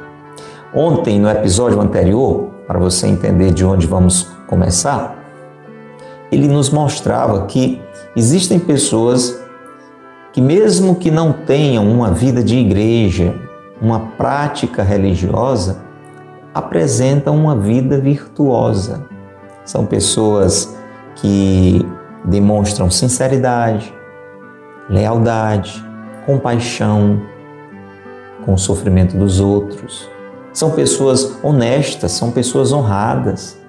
Ontem, 0.73 1.19
no 1.19 1.29
episódio 1.29 1.81
anterior, 1.81 2.51
para 2.65 2.79
você 2.79 3.07
entender 3.07 3.53
de 3.53 3.65
onde 3.65 3.85
vamos 3.85 4.29
começar, 4.47 5.17
ele 6.31 6.47
nos 6.47 6.69
mostrava 6.69 7.45
que 7.47 7.81
existem 8.15 8.59
pessoas 8.59 9.41
que, 10.31 10.39
mesmo 10.39 10.95
que 10.95 11.11
não 11.11 11.33
tenham 11.33 11.85
uma 11.89 12.11
vida 12.11 12.41
de 12.41 12.55
igreja, 12.57 13.35
uma 13.81 13.99
prática 14.17 14.83
religiosa, 14.83 15.84
apresentam 16.55 17.35
uma 17.35 17.53
vida 17.53 17.99
virtuosa. 17.99 19.05
São 19.65 19.85
pessoas 19.85 20.73
que 21.15 21.85
demonstram 22.23 22.89
sinceridade, 22.89 23.93
lealdade, 24.89 25.83
compaixão 26.25 27.21
com 28.45 28.53
o 28.53 28.57
sofrimento 28.57 29.17
dos 29.17 29.41
outros. 29.41 30.09
São 30.53 30.71
pessoas 30.71 31.37
honestas, 31.43 32.13
são 32.13 32.31
pessoas 32.31 32.71
honradas, 32.71 33.59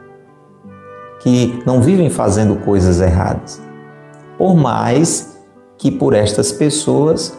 que 1.21 1.61
não 1.67 1.83
vivem 1.83 2.09
fazendo 2.09 2.55
coisas 2.57 3.01
erradas. 3.01 3.61
Por 4.39 4.55
mais 4.55 5.37
que 5.77 5.91
por 5.91 6.15
estas 6.15 6.53
pessoas 6.53 7.37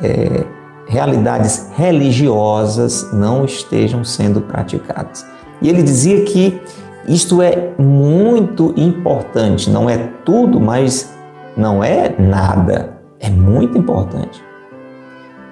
é, 0.00 0.44
realidades 0.86 1.70
religiosas 1.76 3.12
não 3.12 3.44
estejam 3.44 4.04
sendo 4.04 4.40
praticadas. 4.40 5.26
E 5.60 5.68
ele 5.68 5.82
dizia 5.82 6.24
que 6.24 6.60
isto 7.06 7.42
é 7.42 7.72
muito 7.78 8.72
importante, 8.76 9.70
não 9.70 9.88
é 9.88 9.98
tudo, 10.24 10.60
mas 10.60 11.12
não 11.56 11.82
é 11.82 12.14
nada, 12.18 12.98
é 13.18 13.28
muito 13.28 13.76
importante. 13.78 14.42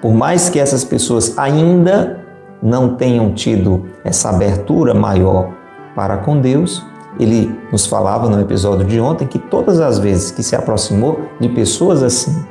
Por 0.01 0.13
mais 0.13 0.49
que 0.49 0.59
essas 0.59 0.83
pessoas 0.83 1.37
ainda 1.37 2.19
não 2.61 2.95
tenham 2.95 3.33
tido 3.33 3.85
essa 4.03 4.29
abertura 4.29 4.93
maior 4.93 5.51
para 5.95 6.17
com 6.17 6.39
Deus, 6.39 6.85
ele 7.19 7.53
nos 7.71 7.85
falava 7.85 8.29
no 8.29 8.39
episódio 8.39 8.85
de 8.85 8.99
ontem 8.99 9.27
que 9.27 9.37
todas 9.37 9.79
as 9.79 9.99
vezes 9.99 10.31
que 10.31 10.41
se 10.41 10.55
aproximou 10.55 11.19
de 11.39 11.49
pessoas 11.49 12.01
assim, 12.01 12.43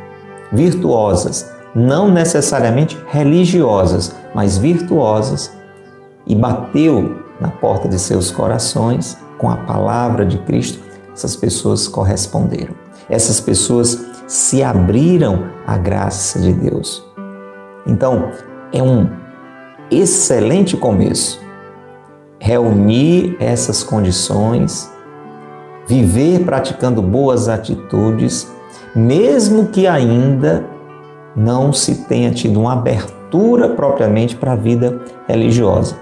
virtuosas, 0.53 1.51
não 1.75 2.11
necessariamente 2.11 2.99
religiosas, 3.09 4.15
mas 4.35 4.59
virtuosas, 4.59 5.53
e 6.27 6.35
bateu 6.35 7.23
na 7.41 7.49
porta 7.49 7.89
de 7.89 7.99
seus 7.99 8.31
corações 8.31 9.17
com 9.39 9.49
a 9.49 9.57
palavra 9.57 10.25
de 10.25 10.39
Cristo, 10.39 10.81
essas 11.13 11.35
pessoas 11.35 11.89
corresponderam. 11.89 12.75
Essas 13.09 13.41
pessoas 13.41 14.07
se 14.27 14.63
abriram 14.63 15.51
à 15.67 15.77
graça 15.77 16.39
de 16.39 16.53
Deus. 16.53 17.05
Então, 17.87 18.31
é 18.73 18.83
um 18.83 19.09
excelente 19.91 20.77
começo 20.77 21.41
reunir 22.41 23.37
essas 23.39 23.83
condições, 23.83 24.91
viver 25.87 26.45
praticando 26.45 27.03
boas 27.03 27.49
atitudes, 27.49 28.51
mesmo 28.97 29.67
que 29.67 29.87
ainda 29.87 30.65
não 31.41 31.73
se 31.73 32.05
tenha 32.05 32.31
tido 32.31 32.61
uma 32.61 32.75
abertura 32.75 33.71
propriamente 33.71 34.37
para 34.37 34.53
a 34.53 34.57
vida 34.57 35.01
religiosa. 35.27 35.97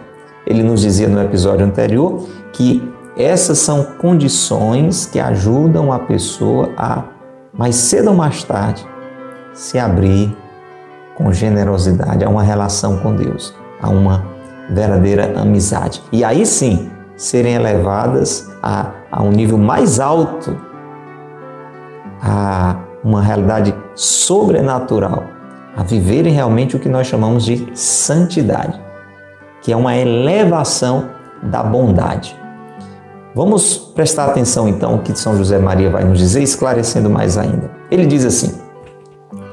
Ele 0.45 0.63
nos 0.63 0.81
dizia 0.81 1.09
no 1.09 1.23
episódio 1.23 1.65
anterior 1.65 2.27
que 2.53 2.83
essas 3.17 3.59
são 3.59 3.85
condições 3.99 5.07
que 5.07 5.21
ajudam 5.21 5.93
a 5.93 5.99
pessoa 6.01 6.71
a, 6.77 7.05
mais 7.53 7.77
cedo 7.77 8.09
ou 8.09 8.17
mais 8.17 8.43
tarde, 8.43 8.85
se 9.53 9.79
abrir 9.79 10.37
com 11.17 11.33
generosidade 11.33 12.25
a 12.25 12.29
uma 12.29 12.43
relação 12.43 12.99
com 12.99 13.15
Deus, 13.15 13.55
a 13.81 13.89
uma 13.89 14.25
verdadeira 14.71 15.39
amizade. 15.41 16.03
E 16.13 16.25
aí 16.25 16.45
sim 16.45 16.91
serem 17.17 17.55
elevadas 17.55 18.51
a, 18.63 18.93
a 19.11 19.23
um 19.23 19.31
nível 19.31 19.59
mais 19.59 20.01
alto, 20.01 20.57
a 22.23 22.88
uma 23.05 23.23
realidade 23.23 23.75
sobrenatural, 23.95 25.25
a 25.77 25.83
viverem 25.83 26.33
realmente 26.33 26.77
o 26.77 26.81
que 26.81 26.89
nós 26.89 27.07
chamamos 27.07 27.45
de 27.45 27.71
santidade, 27.75 28.81
que 29.63 29.73
é 29.73 29.77
uma 29.77 29.97
elevação 29.97 31.11
da 31.43 31.63
bondade. 31.63 32.37
Vamos 33.35 33.77
prestar 33.77 34.27
atenção 34.27 34.69
então 34.69 34.97
o 34.97 34.99
que 34.99 35.17
São 35.17 35.37
José 35.37 35.59
Maria 35.59 35.91
vai 35.91 36.03
nos 36.03 36.19
dizer, 36.19 36.43
esclarecendo 36.43 37.09
mais 37.09 37.39
ainda. 37.39 37.71
Ele 37.91 38.07
diz 38.07 38.25
assim: 38.25 38.61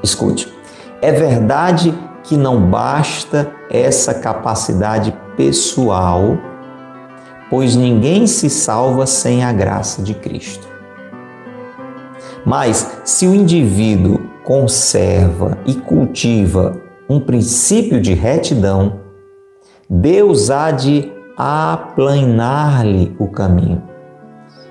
escute, 0.02 0.52
é 1.00 1.12
verdade 1.12 1.96
que 2.24 2.36
não 2.36 2.60
basta 2.60 3.50
essa 3.70 4.14
capacidade 4.14 5.16
pessoal, 5.36 6.36
pois 7.48 7.76
ninguém 7.76 8.26
se 8.26 8.50
salva 8.50 9.06
sem 9.06 9.44
a 9.44 9.52
graça 9.52 10.02
de 10.02 10.14
Cristo. 10.14 10.75
Mas 12.46 13.00
se 13.04 13.26
o 13.26 13.34
indivíduo 13.34 14.20
conserva 14.44 15.58
e 15.66 15.74
cultiva 15.74 16.80
um 17.10 17.18
princípio 17.18 18.00
de 18.00 18.14
retidão, 18.14 19.00
Deus 19.90 20.48
há 20.48 20.70
de 20.70 21.12
aplanar-lhe 21.36 23.16
o 23.18 23.26
caminho 23.26 23.82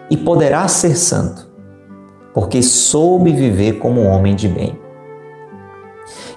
e 0.09 0.15
poderá 0.15 0.69
ser 0.69 0.95
santo, 0.95 1.51
porque 2.33 2.63
soube 2.63 3.33
viver 3.33 3.73
como 3.73 4.03
homem 4.03 4.35
de 4.35 4.47
bem. 4.47 4.79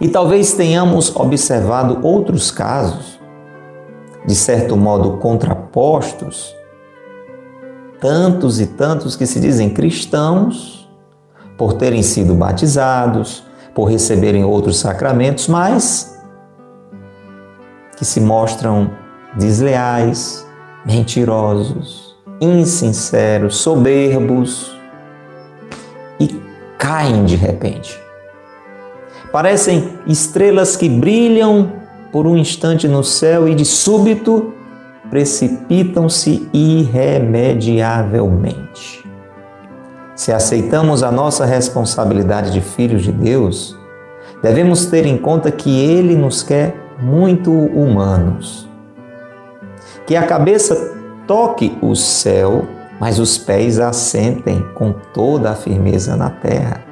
E 0.00 0.08
talvez 0.08 0.54
tenhamos 0.54 1.14
observado 1.14 2.00
outros 2.02 2.50
casos, 2.50 3.20
de 4.26 4.34
certo 4.34 4.76
modo 4.76 5.18
contrapostos, 5.18 6.52
tantos 8.00 8.60
e 8.60 8.66
tantos 8.66 9.14
que 9.14 9.26
se 9.26 9.38
dizem 9.38 9.70
cristãos, 9.70 10.77
por 11.58 11.74
terem 11.74 12.02
sido 12.02 12.34
batizados, 12.34 13.44
por 13.74 13.84
receberem 13.86 14.44
outros 14.44 14.78
sacramentos, 14.78 15.48
mas 15.48 16.16
que 17.96 18.04
se 18.04 18.20
mostram 18.20 18.92
desleais, 19.36 20.46
mentirosos, 20.86 22.16
insinceros, 22.40 23.56
soberbos 23.56 24.78
e 26.20 26.40
caem 26.78 27.24
de 27.24 27.34
repente. 27.34 27.98
Parecem 29.32 29.98
estrelas 30.06 30.76
que 30.76 30.88
brilham 30.88 31.72
por 32.12 32.24
um 32.26 32.36
instante 32.36 32.86
no 32.88 33.02
céu 33.02 33.48
e 33.48 33.54
de 33.54 33.64
súbito 33.64 34.52
precipitam-se 35.10 36.46
irremediavelmente. 36.52 39.07
Se 40.18 40.32
aceitamos 40.32 41.04
a 41.04 41.12
nossa 41.12 41.44
responsabilidade 41.44 42.50
de 42.50 42.60
filhos 42.60 43.04
de 43.04 43.12
Deus, 43.12 43.78
devemos 44.42 44.86
ter 44.86 45.06
em 45.06 45.16
conta 45.16 45.48
que 45.48 45.70
Ele 45.78 46.16
nos 46.16 46.42
quer 46.42 46.74
muito 47.00 47.52
humanos. 47.52 48.68
Que 50.04 50.16
a 50.16 50.24
cabeça 50.24 50.74
toque 51.24 51.78
o 51.80 51.94
céu, 51.94 52.66
mas 52.98 53.20
os 53.20 53.38
pés 53.38 53.78
assentem 53.78 54.66
com 54.74 54.92
toda 55.14 55.52
a 55.52 55.54
firmeza 55.54 56.16
na 56.16 56.30
terra. 56.30 56.82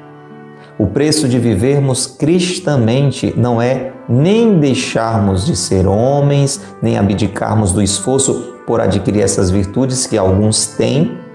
O 0.79 0.87
preço 0.87 1.27
de 1.27 1.37
vivermos 1.37 2.07
cristamente 2.07 3.33
não 3.35 3.61
é 3.61 3.91
nem 4.07 4.57
deixarmos 4.57 5.45
de 5.45 5.57
ser 5.57 5.85
homens, 5.85 6.61
nem 6.81 6.97
abdicarmos 6.97 7.73
do 7.73 7.81
esforço 7.81 8.53
por 8.65 8.79
adquirir 8.79 9.21
essas 9.21 9.51
virtudes 9.51 10.07
que 10.07 10.17
alguns 10.17 10.67
têm, 10.67 11.26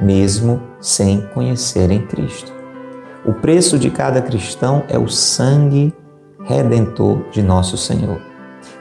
mesmo 0.00 0.60
sem 0.80 1.20
conhecerem 1.34 2.06
Cristo. 2.06 2.52
O 3.24 3.32
preço 3.32 3.78
de 3.78 3.90
cada 3.90 4.20
cristão 4.20 4.82
é 4.88 4.98
o 4.98 5.08
sangue 5.08 5.94
redentor 6.44 7.22
de 7.30 7.42
nosso 7.42 7.76
Senhor, 7.76 8.20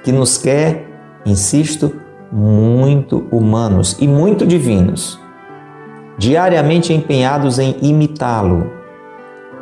que 0.03 0.11
nos 0.11 0.37
quer, 0.37 0.87
insisto, 1.25 1.93
muito 2.31 3.27
humanos 3.31 3.97
e 3.99 4.07
muito 4.07 4.47
divinos, 4.47 5.19
diariamente 6.17 6.93
empenhados 6.93 7.59
em 7.59 7.75
imitá-lo 7.81 8.81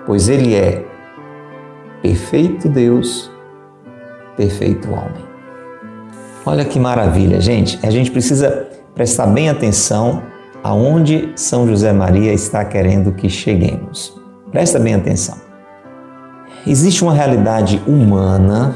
pois 0.09 0.27
ele 0.27 0.55
é 0.55 0.83
perfeito 2.01 2.67
Deus, 2.67 3.29
perfeito 4.35 4.89
homem. 4.89 5.23
Olha 6.43 6.65
que 6.65 6.79
maravilha, 6.79 7.39
gente. 7.39 7.77
A 7.83 7.91
gente 7.91 8.09
precisa 8.09 8.67
prestar 8.95 9.27
bem 9.27 9.51
atenção 9.51 10.23
aonde 10.63 11.31
São 11.35 11.67
José 11.67 11.93
Maria 11.93 12.33
está 12.33 12.63
querendo 12.65 13.11
que 13.11 13.29
cheguemos. 13.29 14.19
Presta 14.51 14.79
bem 14.79 14.95
atenção. 14.95 15.37
Existe 16.65 17.03
uma 17.03 17.13
realidade 17.13 17.81
humana, 17.87 18.75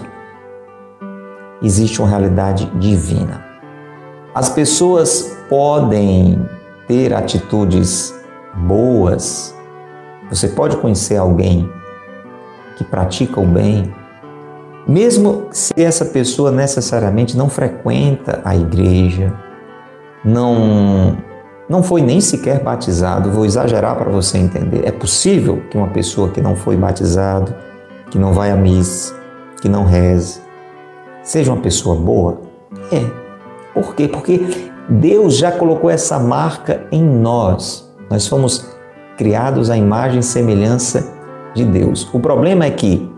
existe 1.61 2.01
uma 2.01 2.07
realidade 2.07 2.65
divina. 2.79 3.43
As 4.33 4.49
pessoas 4.49 5.37
podem 5.49 6.39
ter 6.87 7.13
atitudes 7.13 8.13
boas, 8.55 9.55
você 10.29 10.47
pode 10.47 10.77
conhecer 10.77 11.17
alguém 11.17 11.69
que 12.77 12.83
pratica 12.83 13.39
o 13.39 13.45
bem, 13.45 13.93
mesmo 14.87 15.47
se 15.51 15.73
essa 15.77 16.05
pessoa 16.05 16.51
necessariamente 16.51 17.37
não 17.37 17.49
frequenta 17.49 18.41
a 18.43 18.55
igreja, 18.55 19.33
não 20.23 21.17
não 21.73 21.81
foi 21.81 22.03
nem 22.03 22.21
sequer 22.21 22.59
batizado, 22.59 23.31
vou 23.31 23.47
exagerar 23.47 23.95
para 23.95 24.11
você 24.11 24.37
entender. 24.37 24.85
É 24.85 24.91
possível 24.91 25.63
que 25.71 25.75
uma 25.75 25.87
pessoa 25.87 26.29
que 26.29 26.39
não 26.39 26.55
foi 26.55 26.77
batizado, 26.77 27.51
que 28.11 28.19
não 28.19 28.31
vai 28.31 28.51
à 28.51 28.55
missa, 28.55 29.15
que 29.59 29.67
não 29.67 29.83
reze, 29.83 30.39
seja 31.23 31.51
uma 31.51 31.59
pessoa 31.63 31.95
boa? 31.95 32.41
É. 32.91 33.03
Por 33.73 33.95
quê? 33.95 34.07
Porque 34.07 34.69
Deus 34.87 35.35
já 35.35 35.51
colocou 35.51 35.89
essa 35.89 36.19
marca 36.19 36.85
em 36.91 37.01
nós. 37.03 37.91
Nós 38.07 38.27
fomos 38.27 38.69
criados 39.17 39.71
à 39.71 39.75
imagem 39.75 40.19
e 40.19 40.23
semelhança 40.23 41.11
de 41.55 41.65
Deus. 41.65 42.07
O 42.13 42.19
problema 42.19 42.65
é 42.65 42.69
que 42.69 43.11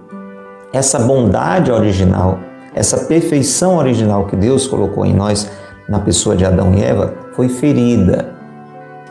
essa 0.71 0.97
bondade 0.99 1.73
original, 1.73 2.39
essa 2.73 2.99
perfeição 3.03 3.75
original 3.75 4.27
que 4.27 4.37
Deus 4.37 4.65
colocou 4.65 5.05
em 5.05 5.13
nós 5.13 5.51
na 5.89 5.99
pessoa 5.99 6.37
de 6.37 6.45
Adão 6.45 6.73
e 6.73 6.81
Eva 6.81 7.13
foi 7.33 7.49
ferida. 7.49 8.34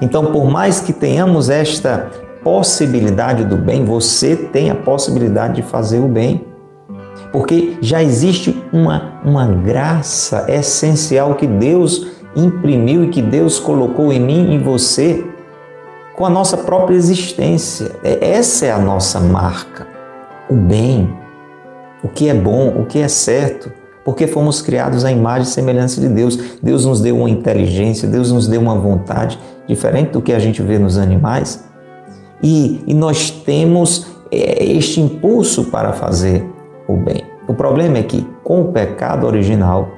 Então, 0.04 0.26
por 0.26 0.44
mais 0.50 0.80
que 0.80 0.92
tenhamos 0.92 1.48
esta 1.48 2.10
possibilidade 2.42 3.42
do 3.42 3.56
bem, 3.56 3.86
você 3.86 4.36
tem 4.36 4.68
a 4.68 4.74
possibilidade 4.74 5.54
de 5.54 5.62
fazer 5.62 5.98
o 5.98 6.06
bem. 6.06 6.44
Porque 7.32 7.78
já 7.80 8.02
existe 8.02 8.54
uma, 8.70 9.14
uma 9.24 9.46
graça 9.46 10.44
essencial 10.46 11.36
que 11.36 11.46
Deus 11.46 12.06
imprimiu 12.36 13.04
e 13.04 13.08
que 13.08 13.22
Deus 13.22 13.58
colocou 13.58 14.12
em 14.12 14.20
mim 14.20 14.50
e 14.50 14.54
em 14.56 14.62
você 14.62 15.24
com 16.14 16.26
a 16.26 16.30
nossa 16.30 16.58
própria 16.58 16.96
existência. 16.96 17.90
É, 18.04 18.32
essa 18.32 18.66
é 18.66 18.72
a 18.72 18.78
nossa 18.78 19.18
marca. 19.18 19.86
O 20.50 20.54
bem, 20.54 21.16
o 22.02 22.08
que 22.08 22.28
é 22.28 22.34
bom, 22.34 22.68
o 22.78 22.84
que 22.84 22.98
é 22.98 23.08
certo, 23.08 23.72
porque 24.04 24.26
fomos 24.26 24.60
criados 24.60 25.02
à 25.02 25.10
imagem 25.10 25.44
e 25.44 25.50
semelhança 25.50 25.98
de 25.98 26.10
Deus. 26.10 26.38
Deus 26.62 26.84
nos 26.84 27.00
deu 27.00 27.16
uma 27.16 27.30
inteligência, 27.30 28.06
Deus 28.06 28.30
nos 28.30 28.46
deu 28.46 28.60
uma 28.60 28.74
vontade 28.74 29.38
diferente 29.66 30.10
do 30.10 30.22
que 30.22 30.32
a 30.32 30.38
gente 30.38 30.62
vê 30.62 30.78
nos 30.78 30.98
animais. 30.98 31.64
E, 32.42 32.82
e 32.86 32.94
nós 32.94 33.30
temos 33.30 34.06
é, 34.30 34.64
este 34.64 35.00
impulso 35.00 35.64
para 35.64 35.92
fazer 35.92 36.44
o 36.88 36.96
bem. 36.96 37.24
O 37.48 37.54
problema 37.54 37.98
é 37.98 38.02
que, 38.02 38.26
com 38.42 38.62
o 38.62 38.72
pecado 38.72 39.26
original, 39.26 39.88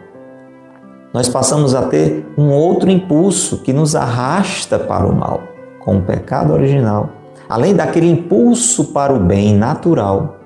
nós 1.13 1.29
passamos 1.29 1.75
a 1.75 1.83
ter 1.83 2.27
um 2.37 2.51
outro 2.51 2.91
impulso 2.91 3.63
que 3.63 3.73
nos 3.73 3.95
arrasta 3.97 4.79
para 4.79 5.07
o 5.07 5.15
mal 5.15 5.43
com 5.87 5.99
o 5.99 6.03
pecado 6.03 6.53
original, 6.53 7.11
além 7.49 7.73
daquele 7.73 8.11
impulso 8.11 8.87
para 8.87 9.15
o 9.15 9.21
bem 9.21 9.57
natural, 9.57 10.41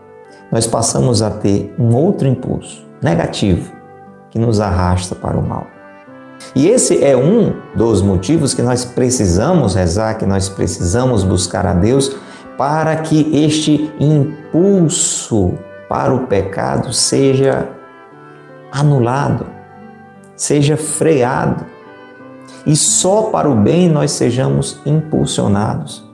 nós 0.53 0.67
passamos 0.67 1.23
a 1.23 1.31
ter 1.31 1.75
um 1.79 1.95
outro 1.97 2.29
impulso 2.29 2.87
negativo 3.03 3.73
que 4.29 4.39
nos 4.39 4.61
arrasta 4.61 5.15
para 5.15 5.39
o 5.39 5.43
mal. 5.43 5.67
E 6.55 6.69
esse 6.69 7.03
é 7.03 7.17
um 7.17 7.55
dos 7.75 8.03
motivos 8.03 8.55
que 8.55 8.63
nós 8.63 8.85
precisamos 8.85 9.75
rezar, 9.75 10.19
que 10.19 10.27
nós 10.27 10.49
precisamos 10.49 11.23
buscar 11.23 11.67
a 11.67 11.73
Deus 11.73 12.17
para 12.59 12.97
que 12.97 13.45
este 13.45 13.93
impulso 13.99 15.55
para 15.89 16.15
o 16.15 16.27
pecado 16.27 16.93
seja 16.93 17.69
anulado, 18.71 19.47
seja 20.37 20.77
freado 20.77 21.65
e 22.67 22.77
só 22.77 23.23
para 23.25 23.49
o 23.49 23.55
bem 23.55 23.89
nós 23.89 24.13
sejamos 24.13 24.81
impulsionados. 24.85 26.09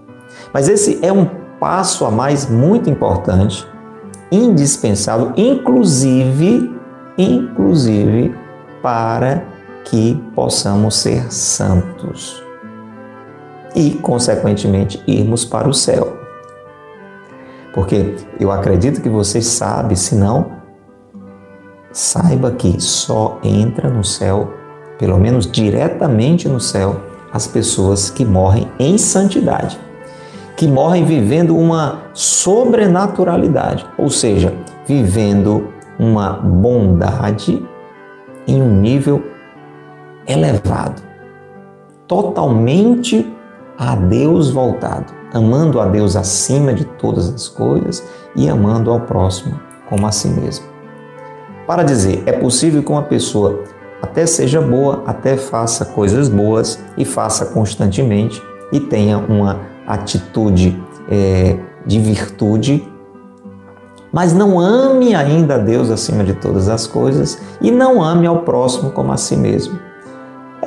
Mas 0.52 0.68
esse 0.68 0.98
é 1.02 1.12
um 1.12 1.26
passo 1.58 2.04
a 2.04 2.10
mais 2.10 2.48
muito 2.48 2.88
importante, 2.88 3.66
indispensável, 4.30 5.32
inclusive, 5.36 6.74
inclusive 7.18 8.34
para 8.82 9.55
que 9.86 10.20
possamos 10.34 10.96
ser 10.96 11.32
santos 11.32 12.42
e, 13.74 13.90
consequentemente, 13.90 15.02
irmos 15.06 15.44
para 15.44 15.68
o 15.68 15.74
céu. 15.74 16.18
Porque 17.72 18.16
eu 18.40 18.50
acredito 18.50 19.00
que 19.00 19.08
você 19.08 19.40
sabe, 19.40 19.96
se 19.96 20.14
não, 20.14 20.56
saiba 21.92 22.50
que 22.50 22.80
só 22.80 23.38
entra 23.44 23.88
no 23.88 24.02
céu, 24.02 24.52
pelo 24.98 25.18
menos 25.18 25.50
diretamente 25.50 26.48
no 26.48 26.58
céu, 26.58 27.00
as 27.32 27.46
pessoas 27.46 28.10
que 28.10 28.24
morrem 28.24 28.66
em 28.78 28.98
santidade, 28.98 29.78
que 30.56 30.66
morrem 30.66 31.04
vivendo 31.04 31.56
uma 31.56 32.02
sobrenaturalidade, 32.12 33.86
ou 33.98 34.10
seja, 34.10 34.52
vivendo 34.86 35.68
uma 35.98 36.32
bondade 36.32 37.64
em 38.48 38.62
um 38.62 38.80
nível 38.80 39.35
elevado, 40.26 41.02
totalmente 42.06 43.30
a 43.78 43.94
Deus 43.94 44.50
voltado, 44.50 45.12
amando 45.32 45.80
a 45.80 45.86
Deus 45.86 46.16
acima 46.16 46.72
de 46.72 46.84
todas 46.84 47.32
as 47.32 47.48
coisas 47.48 48.02
e 48.34 48.48
amando 48.48 48.90
ao 48.90 49.00
próximo 49.00 49.58
como 49.88 50.06
a 50.06 50.12
si 50.12 50.28
mesmo. 50.28 50.66
Para 51.66 51.82
dizer, 51.82 52.22
é 52.26 52.32
possível 52.32 52.82
que 52.82 52.90
uma 52.90 53.02
pessoa 53.02 53.64
até 54.00 54.24
seja 54.26 54.60
boa, 54.60 55.02
até 55.06 55.36
faça 55.36 55.84
coisas 55.84 56.28
boas 56.28 56.78
e 56.96 57.04
faça 57.04 57.46
constantemente 57.46 58.42
e 58.72 58.80
tenha 58.80 59.18
uma 59.18 59.60
atitude 59.86 60.80
é, 61.08 61.58
de 61.84 61.98
virtude, 62.00 62.86
mas 64.12 64.32
não 64.32 64.58
ame 64.58 65.14
ainda 65.14 65.56
a 65.56 65.58
Deus 65.58 65.90
acima 65.90 66.24
de 66.24 66.34
todas 66.34 66.68
as 66.68 66.86
coisas 66.86 67.38
e 67.60 67.70
não 67.70 68.02
ame 68.02 68.26
ao 68.26 68.40
próximo 68.40 68.90
como 68.90 69.12
a 69.12 69.16
si 69.16 69.36
mesmo. 69.36 69.85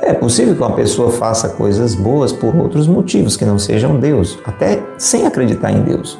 É 0.02 0.14
possível 0.14 0.54
que 0.54 0.60
uma 0.60 0.72
pessoa 0.72 1.10
faça 1.10 1.48
coisas 1.50 1.94
boas 1.94 2.32
por 2.32 2.56
outros 2.56 2.86
motivos 2.86 3.36
que 3.36 3.44
não 3.44 3.58
sejam 3.58 3.98
Deus, 3.98 4.38
até 4.44 4.82
sem 4.96 5.26
acreditar 5.26 5.70
em 5.70 5.82
Deus. 5.82 6.18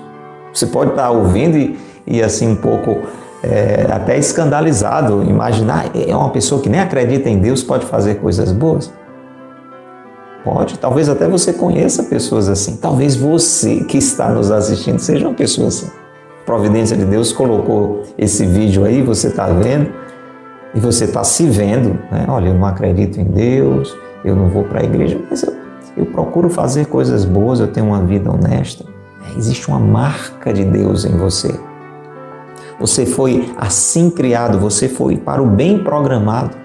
Você 0.53 0.67
pode 0.67 0.91
estar 0.91 1.11
ouvindo 1.11 1.57
e, 1.57 1.79
e 2.07 2.23
assim 2.23 2.49
um 2.49 2.57
pouco 2.57 2.99
é, 3.43 3.87
até 3.91 4.19
escandalizado, 4.19 5.23
imaginar 5.23 5.91
é 5.95 6.15
uma 6.15 6.31
pessoa 6.31 6.61
que 6.61 6.69
nem 6.69 6.81
acredita 6.81 7.29
em 7.29 7.39
Deus 7.39 7.63
pode 7.63 7.87
fazer 7.87 8.17
coisas 8.17 8.53
boas. 8.53 8.93
Pode, 10.45 10.79
talvez 10.79 11.09
até 11.09 11.29
você 11.29 11.53
conheça 11.53 12.03
pessoas 12.05 12.49
assim. 12.49 12.77
Talvez 12.77 13.17
você 13.17 13.85
que 13.85 13.99
está 13.99 14.29
nos 14.29 14.51
assistindo 14.51 14.99
seja 14.99 15.27
uma 15.27 15.35
pessoa 15.35 15.69
assim. 15.69 15.91
Providência 16.45 16.97
de 16.97 17.05
Deus 17.05 17.33
colocou 17.33 18.03
esse 18.19 18.45
vídeo 18.45 18.85
aí, 18.85 19.03
você 19.03 19.29
está 19.29 19.47
vendo 19.47 19.91
e 20.75 20.81
você 20.81 21.05
está 21.05 21.25
se 21.25 21.47
vendo, 21.47 21.99
né? 22.11 22.27
olha, 22.29 22.49
eu 22.49 22.55
não 22.55 22.67
acredito 22.67 23.21
em 23.21 23.25
Deus, 23.25 23.97
eu 24.25 24.37
não 24.37 24.49
vou 24.49 24.65
para 24.65 24.81
a 24.81 24.85
igreja, 24.85 25.21
mas 25.29 25.43
eu, 25.43 25.53
eu, 25.97 26.07
procuro 26.07 26.49
fazer 26.49 26.87
coisas 26.87 27.25
boas, 27.25 27.61
eu 27.61 27.69
tenho 27.69 27.87
uma 27.87 28.03
vida 28.05 28.31
honesta. 28.31 28.85
É, 29.27 29.39
existe 29.39 29.69
uma 29.69 29.81
marca 29.81 30.53
de 30.53 30.65
Deus 30.65 31.05
em 31.05 31.17
você. 31.17 31.59
Você 32.79 33.05
foi 33.05 33.53
assim 33.57 34.11
criado, 34.11 34.59
você 34.59 34.89
foi 34.89 35.17
para 35.17 35.43
o 35.43 35.47
bem 35.47 35.83
programado. 35.83 36.57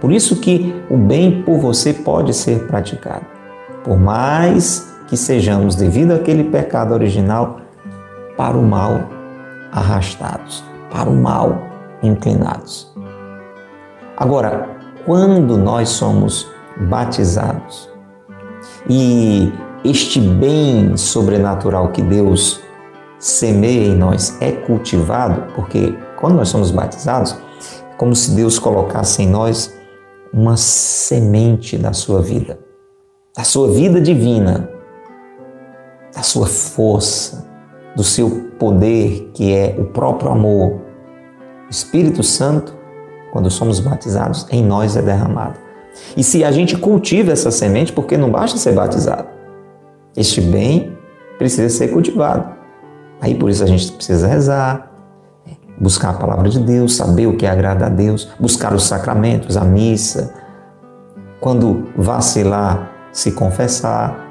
Por 0.00 0.10
isso 0.10 0.36
que 0.36 0.74
o 0.88 0.96
bem 0.96 1.42
por 1.42 1.58
você 1.58 1.92
pode 1.92 2.32
ser 2.34 2.66
praticado. 2.66 3.26
Por 3.84 3.98
mais 3.98 4.90
que 5.06 5.16
sejamos, 5.16 5.74
devido 5.74 6.12
àquele 6.12 6.44
pecado 6.44 6.94
original, 6.94 7.60
para 8.36 8.56
o 8.56 8.62
mal 8.62 9.00
arrastados, 9.70 10.64
para 10.90 11.08
o 11.08 11.14
mal 11.14 11.62
inclinados. 12.02 12.90
Agora, 14.20 14.68
quando 15.06 15.56
nós 15.56 15.88
somos 15.88 16.46
batizados 16.90 17.90
e 18.86 19.50
este 19.82 20.20
bem 20.20 20.94
sobrenatural 20.94 21.88
que 21.88 22.02
Deus 22.02 22.60
semeia 23.18 23.86
em 23.86 23.96
nós 23.96 24.36
é 24.42 24.52
cultivado, 24.52 25.50
porque 25.54 25.94
quando 26.20 26.36
nós 26.36 26.50
somos 26.50 26.70
batizados, 26.70 27.32
é 27.32 27.94
como 27.96 28.14
se 28.14 28.32
Deus 28.32 28.58
colocasse 28.58 29.22
em 29.22 29.26
nós 29.26 29.74
uma 30.34 30.54
semente 30.54 31.78
da 31.78 31.94
sua 31.94 32.20
vida, 32.20 32.58
da 33.34 33.42
sua 33.42 33.68
vida 33.68 34.02
divina, 34.02 34.68
da 36.14 36.22
sua 36.22 36.46
força, 36.46 37.48
do 37.96 38.04
seu 38.04 38.50
poder, 38.58 39.30
que 39.32 39.54
é 39.54 39.74
o 39.78 39.86
próprio 39.86 40.30
amor. 40.30 40.72
O 40.72 41.70
Espírito 41.70 42.22
Santo 42.22 42.79
quando 43.32 43.50
somos 43.50 43.80
batizados, 43.80 44.46
em 44.50 44.64
nós 44.64 44.96
é 44.96 45.02
derramado. 45.02 45.58
E 46.16 46.22
se 46.22 46.44
a 46.44 46.52
gente 46.52 46.76
cultiva 46.76 47.32
essa 47.32 47.50
semente, 47.50 47.92
porque 47.92 48.16
não 48.16 48.30
basta 48.30 48.58
ser 48.58 48.72
batizado, 48.72 49.28
este 50.16 50.40
bem 50.40 50.96
precisa 51.38 51.68
ser 51.68 51.88
cultivado. 51.88 52.48
Aí 53.20 53.34
por 53.34 53.50
isso 53.50 53.62
a 53.62 53.66
gente 53.66 53.92
precisa 53.92 54.26
rezar, 54.26 54.90
buscar 55.78 56.10
a 56.10 56.14
palavra 56.14 56.48
de 56.48 56.58
Deus, 56.60 56.96
saber 56.96 57.26
o 57.26 57.36
que 57.36 57.46
agrada 57.46 57.86
a 57.86 57.88
Deus, 57.88 58.28
buscar 58.38 58.74
os 58.74 58.84
sacramentos, 58.84 59.56
a 59.56 59.64
missa. 59.64 60.34
Quando 61.40 61.88
vacilar, 61.96 62.90
se 63.12 63.32
confessar. 63.32 64.28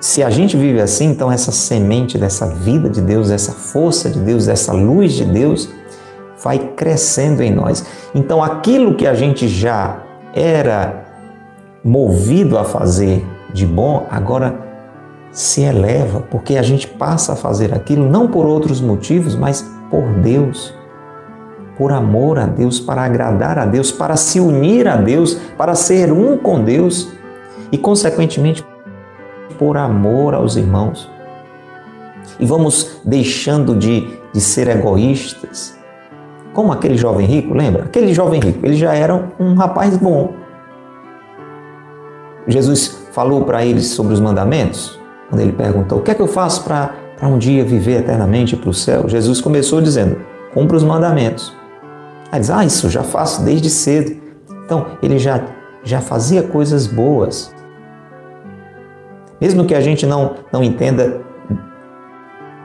Se 0.00 0.22
a 0.22 0.30
gente 0.30 0.56
vive 0.56 0.80
assim, 0.80 1.10
então 1.10 1.30
essa 1.30 1.52
semente 1.52 2.16
dessa 2.16 2.46
vida 2.46 2.88
de 2.88 3.02
Deus, 3.02 3.30
essa 3.30 3.52
força 3.52 4.08
de 4.08 4.18
Deus, 4.18 4.48
essa 4.48 4.72
luz 4.72 5.12
de 5.12 5.26
Deus, 5.26 5.68
vai 6.42 6.58
crescendo 6.58 7.42
em 7.42 7.52
nós. 7.52 7.84
Então, 8.14 8.42
aquilo 8.42 8.94
que 8.94 9.06
a 9.06 9.14
gente 9.14 9.48
já 9.48 10.02
era 10.34 11.04
movido 11.84 12.58
a 12.58 12.64
fazer 12.64 13.24
de 13.52 13.66
bom, 13.66 14.06
agora 14.10 14.70
se 15.32 15.62
eleva, 15.62 16.20
porque 16.20 16.56
a 16.56 16.62
gente 16.62 16.86
passa 16.86 17.32
a 17.32 17.36
fazer 17.36 17.72
aquilo 17.74 18.08
não 18.08 18.28
por 18.28 18.46
outros 18.46 18.80
motivos, 18.80 19.36
mas 19.36 19.62
por 19.90 20.02
Deus, 20.14 20.74
por 21.76 21.92
amor 21.92 22.38
a 22.38 22.46
Deus, 22.46 22.80
para 22.80 23.02
agradar 23.02 23.58
a 23.58 23.64
Deus, 23.64 23.92
para 23.92 24.16
se 24.16 24.40
unir 24.40 24.88
a 24.88 24.96
Deus, 24.96 25.34
para 25.56 25.74
ser 25.74 26.12
um 26.12 26.36
com 26.36 26.62
Deus 26.62 27.12
e, 27.70 27.78
consequentemente, 27.78 28.64
por 29.58 29.76
amor 29.76 30.34
aos 30.34 30.56
irmãos. 30.56 31.08
E 32.38 32.46
vamos 32.46 33.00
deixando 33.04 33.76
de, 33.76 34.18
de 34.32 34.40
ser 34.40 34.68
egoístas, 34.68 35.79
como 36.60 36.74
aquele 36.74 36.98
jovem 36.98 37.26
rico, 37.26 37.54
lembra? 37.54 37.84
Aquele 37.84 38.12
jovem 38.12 38.38
rico, 38.38 38.58
ele 38.62 38.76
já 38.76 38.92
era 38.92 39.32
um 39.40 39.54
rapaz 39.54 39.96
bom. 39.96 40.34
Jesus 42.46 43.08
falou 43.12 43.46
para 43.46 43.64
eles 43.64 43.86
sobre 43.86 44.12
os 44.12 44.20
mandamentos, 44.20 45.00
quando 45.30 45.40
ele 45.40 45.52
perguntou: 45.52 46.00
O 46.00 46.02
que 46.02 46.10
é 46.10 46.14
que 46.14 46.20
eu 46.20 46.26
faço 46.26 46.62
para 46.64 46.92
um 47.22 47.38
dia 47.38 47.64
viver 47.64 48.00
eternamente 48.00 48.58
para 48.58 48.68
o 48.68 48.74
céu? 48.74 49.08
Jesus 49.08 49.40
começou 49.40 49.80
dizendo: 49.80 50.18
Cumpra 50.52 50.76
os 50.76 50.84
mandamentos. 50.84 51.56
Aí 52.30 52.40
diz: 52.40 52.50
Ah, 52.50 52.62
isso 52.62 52.90
já 52.90 53.02
faço 53.02 53.42
desde 53.42 53.70
cedo. 53.70 54.20
Então, 54.66 54.84
ele 55.02 55.18
já, 55.18 55.42
já 55.82 56.02
fazia 56.02 56.42
coisas 56.42 56.86
boas. 56.86 57.54
Mesmo 59.40 59.64
que 59.64 59.74
a 59.74 59.80
gente 59.80 60.04
não, 60.04 60.34
não 60.52 60.62
entenda, 60.62 61.22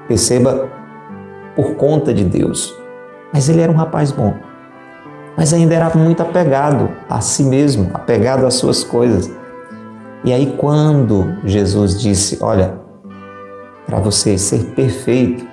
perceba 0.06 0.68
por 1.56 1.76
conta 1.76 2.14
de 2.14 2.26
Deus. 2.26 2.76
Mas 3.36 3.50
ele 3.50 3.60
era 3.60 3.70
um 3.70 3.76
rapaz 3.76 4.14
bom. 4.14 4.34
Mas 5.36 5.52
ainda 5.52 5.76
era 5.76 5.94
muito 5.94 6.24
apegado 6.24 6.90
a 7.10 7.20
si 7.20 7.44
mesmo, 7.44 7.92
apegado 7.94 8.46
às 8.46 8.54
suas 8.54 8.82
coisas. 8.82 9.30
E 10.24 10.32
aí, 10.32 10.56
quando 10.58 11.36
Jesus 11.44 12.00
disse: 12.00 12.38
Olha, 12.40 12.80
para 13.86 14.00
você 14.00 14.38
ser 14.38 14.68
perfeito, 14.68 15.46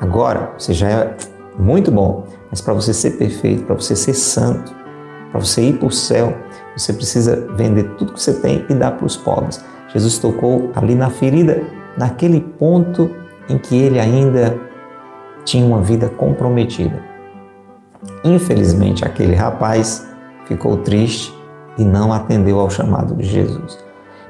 agora 0.00 0.52
você 0.56 0.72
já 0.72 0.88
é 0.88 1.16
muito 1.58 1.90
bom, 1.90 2.24
mas 2.50 2.60
para 2.60 2.72
você 2.72 2.94
ser 2.94 3.18
perfeito, 3.18 3.64
para 3.64 3.74
você 3.74 3.96
ser 3.96 4.14
santo, 4.14 4.72
para 5.32 5.40
você 5.40 5.62
ir 5.62 5.72
para 5.76 5.88
o 5.88 5.90
céu, 5.90 6.32
você 6.76 6.92
precisa 6.92 7.48
vender 7.56 7.96
tudo 7.96 8.12
que 8.12 8.22
você 8.22 8.34
tem 8.34 8.64
e 8.70 8.74
dar 8.74 8.92
para 8.92 9.06
os 9.06 9.16
pobres. 9.16 9.60
Jesus 9.88 10.20
tocou 10.20 10.70
ali 10.76 10.94
na 10.94 11.10
ferida, 11.10 11.64
naquele 11.96 12.40
ponto 12.40 13.10
em 13.48 13.58
que 13.58 13.76
ele 13.76 13.98
ainda 13.98 14.56
tinha 15.44 15.66
uma 15.66 15.82
vida 15.82 16.08
comprometida. 16.10 17.07
Infelizmente, 18.24 19.04
aquele 19.04 19.34
rapaz 19.34 20.06
ficou 20.46 20.76
triste 20.78 21.34
e 21.76 21.84
não 21.84 22.12
atendeu 22.12 22.58
ao 22.58 22.70
chamado 22.70 23.14
de 23.14 23.24
Jesus. 23.24 23.78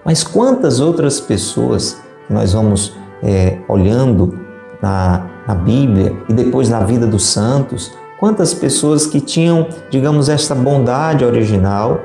Mas 0.04 0.22
quantas 0.22 0.80
outras 0.80 1.20
pessoas 1.20 2.00
que 2.26 2.32
nós 2.32 2.52
vamos 2.52 2.96
é, 3.22 3.58
olhando 3.68 4.38
na, 4.80 5.26
na 5.46 5.54
Bíblia 5.54 6.16
e 6.28 6.32
depois 6.32 6.68
na 6.68 6.80
vida 6.80 7.06
dos 7.06 7.26
santos, 7.26 7.92
quantas 8.18 8.54
pessoas 8.54 9.06
que 9.06 9.20
tinham, 9.20 9.66
digamos, 9.90 10.28
esta 10.28 10.54
bondade 10.54 11.24
original 11.24 12.00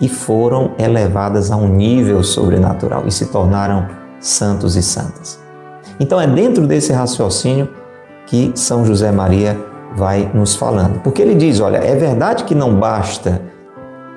e 0.00 0.08
foram 0.08 0.72
elevadas 0.78 1.50
a 1.50 1.56
um 1.56 1.68
nível 1.68 2.22
sobrenatural 2.22 3.04
e 3.06 3.12
se 3.12 3.26
tornaram 3.26 3.88
santos 4.20 4.76
e 4.76 4.82
santas. 4.82 5.40
Então 6.00 6.20
é 6.20 6.26
dentro 6.26 6.66
desse 6.66 6.92
raciocínio 6.92 7.68
que 8.26 8.52
São 8.54 8.84
José 8.84 9.12
Maria 9.12 9.56
vai 9.94 10.30
nos 10.34 10.54
falando. 10.54 11.00
Porque 11.00 11.22
ele 11.22 11.34
diz: 11.34 11.60
olha, 11.60 11.78
é 11.78 11.94
verdade 11.94 12.44
que 12.44 12.54
não 12.54 12.74
basta 12.78 13.42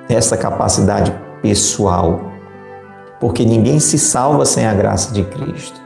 essa 0.08 0.36
capacidade 0.36 1.12
pessoal, 1.42 2.32
porque 3.20 3.44
ninguém 3.44 3.78
se 3.78 3.98
salva 3.98 4.44
sem 4.44 4.66
a 4.66 4.74
graça 4.74 5.12
de 5.12 5.22
Cristo. 5.24 5.80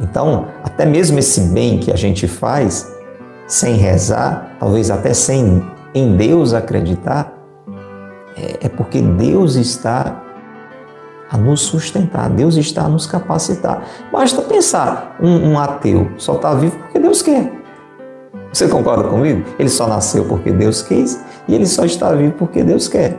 Então, 0.00 0.46
até 0.64 0.86
mesmo 0.86 1.18
esse 1.18 1.40
bem 1.40 1.78
que 1.78 1.92
a 1.92 1.96
gente 1.96 2.26
faz, 2.26 2.90
sem 3.46 3.74
rezar, 3.74 4.56
talvez 4.58 4.90
até 4.90 5.12
sem 5.12 5.62
em 5.94 6.16
Deus 6.16 6.54
acreditar, 6.54 7.34
é, 8.36 8.66
é 8.66 8.68
porque 8.68 9.02
Deus 9.02 9.56
está 9.56 10.22
a 11.30 11.36
nos 11.36 11.60
sustentar, 11.60 12.30
Deus 12.30 12.56
está 12.56 12.84
a 12.84 12.88
nos 12.88 13.06
capacitar. 13.06 13.84
Basta 14.10 14.40
pensar, 14.42 15.16
um, 15.20 15.50
um 15.50 15.58
ateu 15.58 16.10
só 16.16 16.34
está 16.34 16.54
vivo 16.54 16.76
porque 16.78 16.98
Deus 16.98 17.22
quer. 17.22 17.59
Você 18.52 18.68
concorda 18.68 19.08
comigo? 19.08 19.44
Ele 19.58 19.68
só 19.68 19.86
nasceu 19.86 20.24
porque 20.24 20.50
Deus 20.50 20.82
quis 20.82 21.20
e 21.46 21.54
ele 21.54 21.66
só 21.66 21.84
está 21.84 22.12
vivo 22.12 22.34
porque 22.38 22.62
Deus 22.62 22.88
quer. 22.88 23.16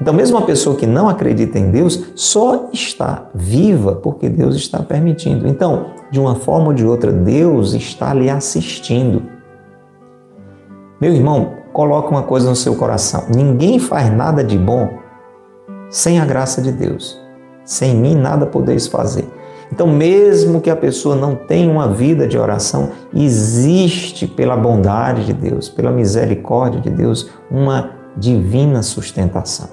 Então, 0.00 0.12
mesmo 0.12 0.36
uma 0.36 0.46
pessoa 0.46 0.74
que 0.74 0.86
não 0.86 1.08
acredita 1.08 1.58
em 1.58 1.70
Deus 1.70 2.06
só 2.16 2.68
está 2.72 3.28
viva 3.34 3.94
porque 3.94 4.28
Deus 4.28 4.56
está 4.56 4.82
permitindo. 4.82 5.46
Então, 5.46 5.92
de 6.10 6.18
uma 6.18 6.34
forma 6.34 6.68
ou 6.68 6.72
de 6.72 6.84
outra, 6.84 7.12
Deus 7.12 7.72
está 7.72 8.12
lhe 8.12 8.28
assistindo. 8.28 9.22
Meu 11.00 11.12
irmão, 11.12 11.54
coloque 11.72 12.10
uma 12.10 12.22
coisa 12.22 12.48
no 12.48 12.56
seu 12.56 12.74
coração: 12.74 13.24
ninguém 13.34 13.78
faz 13.78 14.12
nada 14.12 14.42
de 14.42 14.58
bom 14.58 14.88
sem 15.88 16.18
a 16.18 16.24
graça 16.24 16.60
de 16.60 16.72
Deus. 16.72 17.20
Sem 17.64 17.94
mim 17.94 18.16
nada 18.16 18.46
podeis 18.46 18.86
fazer. 18.86 19.28
Então, 19.72 19.86
mesmo 19.86 20.60
que 20.60 20.68
a 20.68 20.76
pessoa 20.76 21.16
não 21.16 21.34
tenha 21.34 21.72
uma 21.72 21.88
vida 21.88 22.28
de 22.28 22.36
oração, 22.36 22.90
existe 23.14 24.26
pela 24.26 24.54
bondade 24.54 25.24
de 25.24 25.32
Deus, 25.32 25.70
pela 25.70 25.90
misericórdia 25.90 26.78
de 26.78 26.90
Deus, 26.90 27.30
uma 27.50 27.92
divina 28.14 28.82
sustentação, 28.82 29.70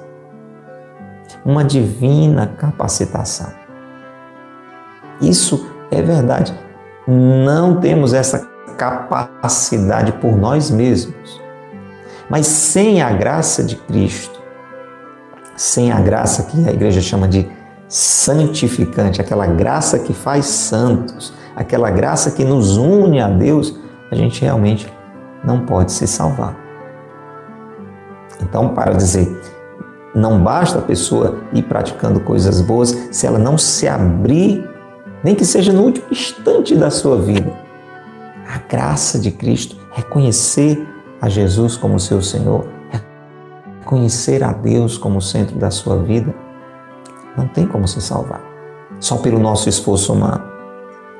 uma 1.43 1.65
divina 1.65 2.47
capacitação. 2.47 3.51
Isso 5.21 5.69
é 5.91 6.01
verdade. 6.01 6.57
Não 7.05 7.81
temos 7.81 8.13
essa 8.13 8.47
capacidade 8.77 10.13
por 10.13 10.37
nós 10.37 10.71
mesmos. 10.71 11.41
Mas 12.29 12.47
sem 12.47 13.01
a 13.01 13.11
graça 13.11 13.61
de 13.61 13.75
Cristo, 13.75 14.39
sem 15.57 15.91
a 15.91 15.99
graça 15.99 16.43
que 16.43 16.69
a 16.69 16.71
igreja 16.71 17.01
chama 17.01 17.27
de 17.27 17.58
santificante, 17.89 19.19
aquela 19.19 19.47
graça 19.47 19.97
que 19.97 20.13
faz 20.13 20.45
santos, 20.45 21.33
aquela 21.55 21.89
graça 21.89 22.31
que 22.31 22.45
nos 22.45 22.77
une 22.77 23.19
a 23.19 23.27
Deus, 23.27 23.75
a 24.11 24.15
gente 24.15 24.41
realmente 24.41 24.87
não 25.43 25.65
pode 25.65 25.91
se 25.91 26.05
salvar. 26.05 26.55
Então, 28.41 28.69
para 28.69 28.93
dizer, 28.93 29.41
não 30.13 30.41
basta 30.41 30.77
a 30.77 30.81
pessoa 30.81 31.39
ir 31.51 31.63
praticando 31.63 32.19
coisas 32.19 32.61
boas 32.61 32.95
se 33.11 33.25
ela 33.25 33.39
não 33.39 33.57
se 33.57 33.87
abrir, 33.87 34.69
nem 35.23 35.33
que 35.33 35.43
seja 35.43 35.73
no 35.73 35.81
último 35.81 36.05
instante 36.11 36.75
da 36.75 36.91
sua 36.91 37.17
vida. 37.19 37.51
A 38.47 38.59
graça 38.69 39.19
de 39.19 39.31
Cristo, 39.31 39.75
reconhecer 39.91 40.87
a 41.19 41.27
Jesus 41.27 41.75
como 41.75 41.99
seu 41.99 42.21
Senhor, 42.21 42.67
reconhecer 43.79 44.43
a 44.43 44.53
Deus 44.53 44.97
como 44.97 45.21
centro 45.21 45.57
da 45.57 45.71
sua 45.71 45.97
vida 45.97 46.33
não 47.39 47.47
tem 47.47 47.65
como 47.65 47.87
se 47.87 48.01
salvar. 48.01 48.41
Só 48.99 49.17
pelo 49.17 49.39
nosso 49.39 49.69
esforço 49.69 50.13
humano. 50.13 50.43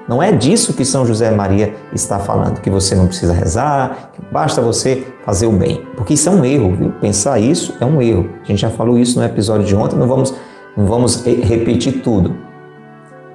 Não 0.07 0.23
é 0.23 0.31
disso 0.31 0.73
que 0.73 0.83
São 0.83 1.05
José 1.05 1.29
Maria 1.29 1.75
está 1.93 2.17
falando, 2.17 2.61
que 2.61 2.69
você 2.69 2.95
não 2.95 3.05
precisa 3.05 3.31
rezar, 3.31 4.09
que 4.11 4.21
basta 4.31 4.59
você 4.59 5.05
fazer 5.23 5.45
o 5.45 5.51
bem. 5.51 5.85
Porque 5.95 6.15
isso 6.15 6.27
é 6.27 6.31
um 6.31 6.43
erro, 6.43 6.75
viu? 6.75 6.91
Pensar 6.93 7.39
isso 7.39 7.75
é 7.79 7.85
um 7.85 8.01
erro. 8.01 8.27
A 8.43 8.45
gente 8.45 8.59
já 8.59 8.71
falou 8.71 8.97
isso 8.97 9.19
no 9.19 9.25
episódio 9.25 9.67
de 9.67 9.75
ontem, 9.75 9.95
não 9.95 10.07
vamos, 10.07 10.33
não 10.75 10.85
vamos 10.85 11.23
repetir 11.23 12.01
tudo. 12.01 12.48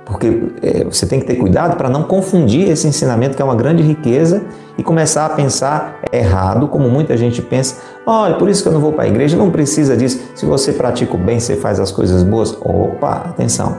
Porque 0.04 0.42
é, 0.62 0.84
você 0.84 1.06
tem 1.06 1.18
que 1.18 1.26
ter 1.26 1.36
cuidado 1.36 1.76
para 1.76 1.88
não 1.88 2.02
confundir 2.02 2.68
esse 2.68 2.86
ensinamento, 2.86 3.36
que 3.36 3.42
é 3.42 3.44
uma 3.44 3.54
grande 3.54 3.82
riqueza, 3.82 4.42
e 4.76 4.82
começar 4.82 5.24
a 5.24 5.30
pensar 5.30 6.00
errado, 6.12 6.68
como 6.68 6.90
muita 6.90 7.16
gente 7.16 7.40
pensa. 7.40 7.80
Olha, 8.04 8.34
por 8.34 8.48
isso 8.48 8.62
que 8.62 8.68
eu 8.68 8.72
não 8.72 8.80
vou 8.80 8.92
para 8.92 9.04
a 9.04 9.08
igreja, 9.08 9.36
não 9.36 9.50
precisa 9.50 9.96
disso. 9.96 10.20
Se 10.34 10.44
você 10.44 10.72
pratica 10.72 11.14
o 11.14 11.18
bem, 11.18 11.40
você 11.40 11.56
faz 11.56 11.80
as 11.80 11.90
coisas 11.90 12.22
boas. 12.22 12.56
Opa, 12.60 13.24
atenção. 13.28 13.78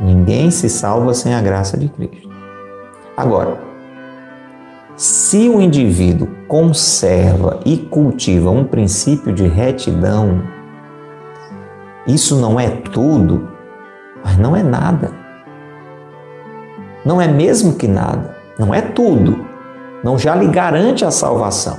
Ninguém 0.00 0.50
se 0.50 0.68
salva 0.68 1.12
sem 1.14 1.34
a 1.34 1.40
graça 1.40 1.76
de 1.76 1.88
Cristo. 1.88 2.28
Agora, 3.16 3.58
se 4.96 5.48
o 5.48 5.60
indivíduo 5.60 6.28
conserva 6.46 7.58
e 7.64 7.76
cultiva 7.76 8.50
um 8.50 8.64
princípio 8.64 9.32
de 9.32 9.46
retidão, 9.46 10.42
isso 12.06 12.36
não 12.36 12.60
é 12.60 12.68
tudo 12.68 13.53
mas 14.24 14.38
não 14.38 14.56
é 14.56 14.62
nada. 14.62 15.12
Não 17.04 17.20
é 17.20 17.28
mesmo 17.28 17.74
que 17.74 17.86
nada. 17.86 18.34
Não 18.58 18.74
é 18.74 18.80
tudo. 18.80 19.44
Não 20.02 20.18
já 20.18 20.34
lhe 20.34 20.48
garante 20.48 21.04
a 21.04 21.10
salvação. 21.10 21.78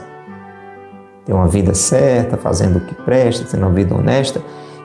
Ter 1.25 1.33
uma 1.33 1.47
vida 1.47 1.73
certa, 1.73 2.37
fazendo 2.37 2.77
o 2.77 2.81
que 2.81 2.93
presta, 2.93 3.45
tendo 3.49 3.65
uma 3.65 3.73
vida 3.73 3.95
honesta. 3.95 4.41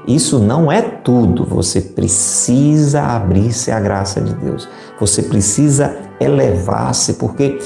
Isso 0.07 0.38
não 0.38 0.73
é 0.73 0.81
tudo. 0.81 1.44
Você 1.44 1.83
precisa 1.83 3.03
abrir-se 3.03 3.70
à 3.70 3.79
graça 3.79 4.20
de 4.20 4.33
Deus. 4.35 4.66
Você 4.99 5.23
precisa 5.23 5.94
elevar-se, 6.18 7.14
porque 7.14 7.59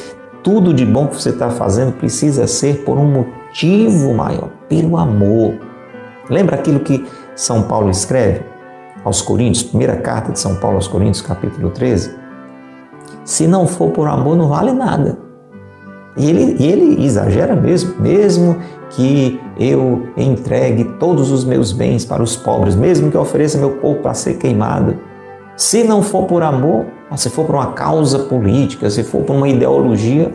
tudo 0.43 0.75
de 0.75 0.85
bom 0.85 1.07
que 1.07 1.15
você 1.15 1.31
está 1.31 1.51
fazendo 1.51 1.93
precisa 1.93 2.47
ser 2.49 2.85
por 2.85 2.99
um 2.99 3.07
motivo 3.07 4.13
maior, 4.15 4.51
pelo 4.69 4.97
amor. 4.97 5.55
Lembra 6.29 6.57
aquilo 6.57 6.81
que 6.81 7.07
São 7.37 7.63
Paulo 7.63 7.91
escreve? 7.91 8.54
Aos 9.05 9.21
Coríntios, 9.21 9.63
primeira 9.63 9.97
carta 9.97 10.33
de 10.33 10.39
São 10.41 10.57
Paulo 10.57 10.77
aos 10.77 10.89
Coríntios, 10.89 11.21
capítulo 11.21 11.71
13, 11.71 12.17
se 13.25 13.47
não 13.47 13.67
for 13.67 13.91
por 13.91 14.09
amor, 14.09 14.37
não 14.37 14.49
vale 14.49 14.73
nada. 14.73 15.19
E 16.17 16.29
ele, 16.29 16.63
ele 16.63 17.05
exagera 17.05 17.57
mesmo, 17.57 18.01
mesmo 18.01 18.57
que 18.91 19.41
eu 19.59 20.09
entregue 20.17 20.85
todos 20.99 21.31
os 21.31 21.45
meus 21.45 21.73
bens 21.73 22.05
para 22.05 22.23
os 22.23 22.37
pobres, 22.37 22.77
mesmo 22.77 23.11
que 23.11 23.17
eu 23.17 23.21
ofereça 23.21 23.59
meu 23.59 23.79
corpo 23.79 24.03
para 24.03 24.15
ser 24.15 24.35
queimado, 24.35 24.97
se 25.57 25.85
não 25.85 26.03
for 26.03 26.25
por 26.27 26.43
amor, 26.43 26.87
se 27.17 27.31
for 27.31 27.45
por 27.45 27.55
uma 27.57 27.73
causa 27.73 28.21
política, 28.21 28.91
se 28.91 29.03
for 29.03 29.23
por 29.23 29.37
uma 29.37 29.49
ideologia, 29.49 30.33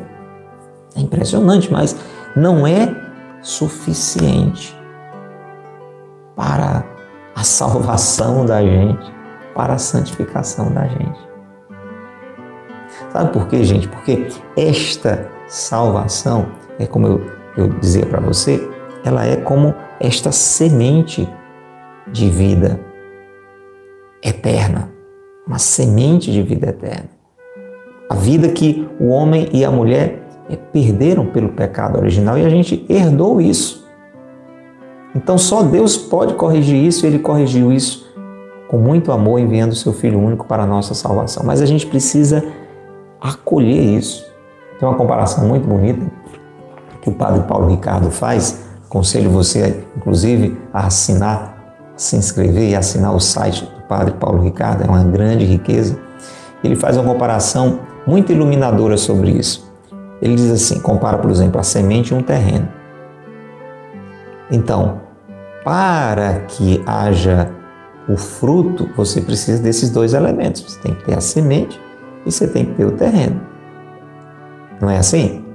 é 0.95 1.01
impressionante, 1.01 1.71
mas 1.71 1.95
não 2.35 2.65
é 2.65 2.93
suficiente 3.41 4.77
para 6.35 6.83
a 7.39 7.43
salvação 7.43 8.45
da 8.45 8.61
gente, 8.61 9.13
para 9.55 9.75
a 9.75 9.77
santificação 9.77 10.73
da 10.73 10.85
gente. 10.87 11.19
Sabe 13.13 13.31
por 13.31 13.47
quê, 13.47 13.63
gente? 13.63 13.87
Porque 13.87 14.27
esta 14.57 15.25
salvação, 15.47 16.47
é 16.77 16.85
como 16.85 17.07
eu, 17.07 17.21
eu 17.55 17.69
dizia 17.79 18.05
para 18.05 18.19
você, 18.19 18.69
ela 19.05 19.25
é 19.25 19.37
como 19.37 19.73
esta 20.01 20.33
semente 20.33 21.29
de 22.11 22.29
vida 22.29 22.77
eterna, 24.21 24.91
uma 25.47 25.59
semente 25.59 26.33
de 26.33 26.43
vida 26.43 26.67
eterna. 26.67 27.09
A 28.09 28.15
vida 28.15 28.49
que 28.49 28.85
o 28.99 29.11
homem 29.11 29.47
e 29.53 29.63
a 29.63 29.71
mulher 29.71 30.27
perderam 30.73 31.27
pelo 31.27 31.47
pecado 31.49 31.99
original 31.99 32.37
e 32.37 32.45
a 32.45 32.49
gente 32.49 32.85
herdou 32.89 33.39
isso. 33.39 33.78
Então 35.15 35.37
só 35.37 35.63
Deus 35.63 35.97
pode 35.97 36.33
corrigir 36.35 36.77
isso 36.77 37.05
e 37.05 37.07
Ele 37.07 37.19
corrigiu 37.19 37.71
isso 37.71 38.07
com 38.67 38.77
muito 38.77 39.11
amor, 39.11 39.39
enviando 39.39 39.71
o 39.71 39.75
seu 39.75 39.91
Filho 39.91 40.19
único 40.19 40.45
para 40.45 40.63
a 40.63 40.67
nossa 40.67 40.93
salvação. 40.93 41.43
Mas 41.43 41.61
a 41.61 41.65
gente 41.65 41.87
precisa 41.87 42.43
acolher 43.19 43.81
isso. 43.97 44.23
Tem 44.79 44.87
uma 44.87 44.95
comparação 44.95 45.47
muito 45.47 45.67
bonita 45.67 46.05
que 47.01 47.09
o 47.09 47.13
Padre 47.13 47.43
Paulo 47.47 47.67
Ricardo 47.67 48.11
faz. 48.11 48.67
Aconselho 48.85 49.29
você, 49.29 49.83
inclusive, 49.97 50.57
a 50.71 50.85
assinar 50.85 51.59
se 51.99 52.15
inscrever 52.15 52.69
e 52.69 52.75
assinar 52.75 53.13
o 53.13 53.19
site 53.19 53.65
do 53.65 53.81
Padre 53.81 54.13
Paulo 54.13 54.41
Ricardo, 54.41 54.83
é 54.83 54.87
uma 54.87 55.03
grande 55.03 55.43
riqueza. 55.43 55.99
Ele 56.63 56.75
faz 56.75 56.95
uma 56.95 57.05
comparação 57.05 57.79
muito 58.07 58.31
iluminadora 58.31 58.95
sobre 58.95 59.31
isso. 59.31 59.69
Ele 60.21 60.35
diz 60.35 60.49
assim: 60.49 60.79
compara, 60.79 61.17
por 61.17 61.29
exemplo, 61.29 61.59
a 61.59 61.63
semente 61.63 62.13
e 62.13 62.17
um 62.17 62.23
terreno. 62.23 62.69
Então, 64.51 65.01
para 65.63 66.39
que 66.47 66.81
haja 66.85 67.51
o 68.07 68.17
fruto, 68.17 68.89
você 68.95 69.21
precisa 69.21 69.61
desses 69.61 69.91
dois 69.91 70.13
elementos. 70.13 70.61
Você 70.61 70.79
tem 70.79 70.95
que 70.95 71.05
ter 71.05 71.17
a 71.17 71.21
semente 71.21 71.79
e 72.25 72.31
você 72.31 72.47
tem 72.47 72.65
que 72.65 72.73
ter 72.73 72.85
o 72.85 72.91
terreno. 72.91 73.39
Não 74.81 74.89
é 74.89 74.97
assim? 74.97 75.45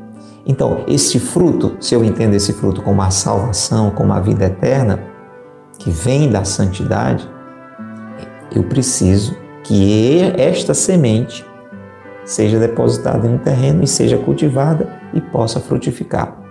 Então, 0.46 0.84
este 0.86 1.18
fruto, 1.18 1.76
se 1.80 1.94
eu 1.94 2.04
entendo 2.04 2.34
esse 2.34 2.52
fruto 2.52 2.82
como 2.82 3.00
a 3.02 3.10
salvação, 3.10 3.90
como 3.90 4.12
a 4.12 4.20
vida 4.20 4.44
eterna, 4.44 5.00
que 5.78 5.90
vem 5.90 6.30
da 6.30 6.44
santidade, 6.44 7.28
eu 8.54 8.62
preciso 8.62 9.34
que 9.64 10.20
esta 10.36 10.74
semente 10.74 11.44
seja 12.24 12.58
depositada 12.58 13.26
em 13.26 13.34
um 13.34 13.38
terreno 13.38 13.82
e 13.82 13.86
seja 13.86 14.18
cultivada 14.18 14.88
e 15.12 15.20
possa 15.20 15.58
frutificar. 15.58 16.43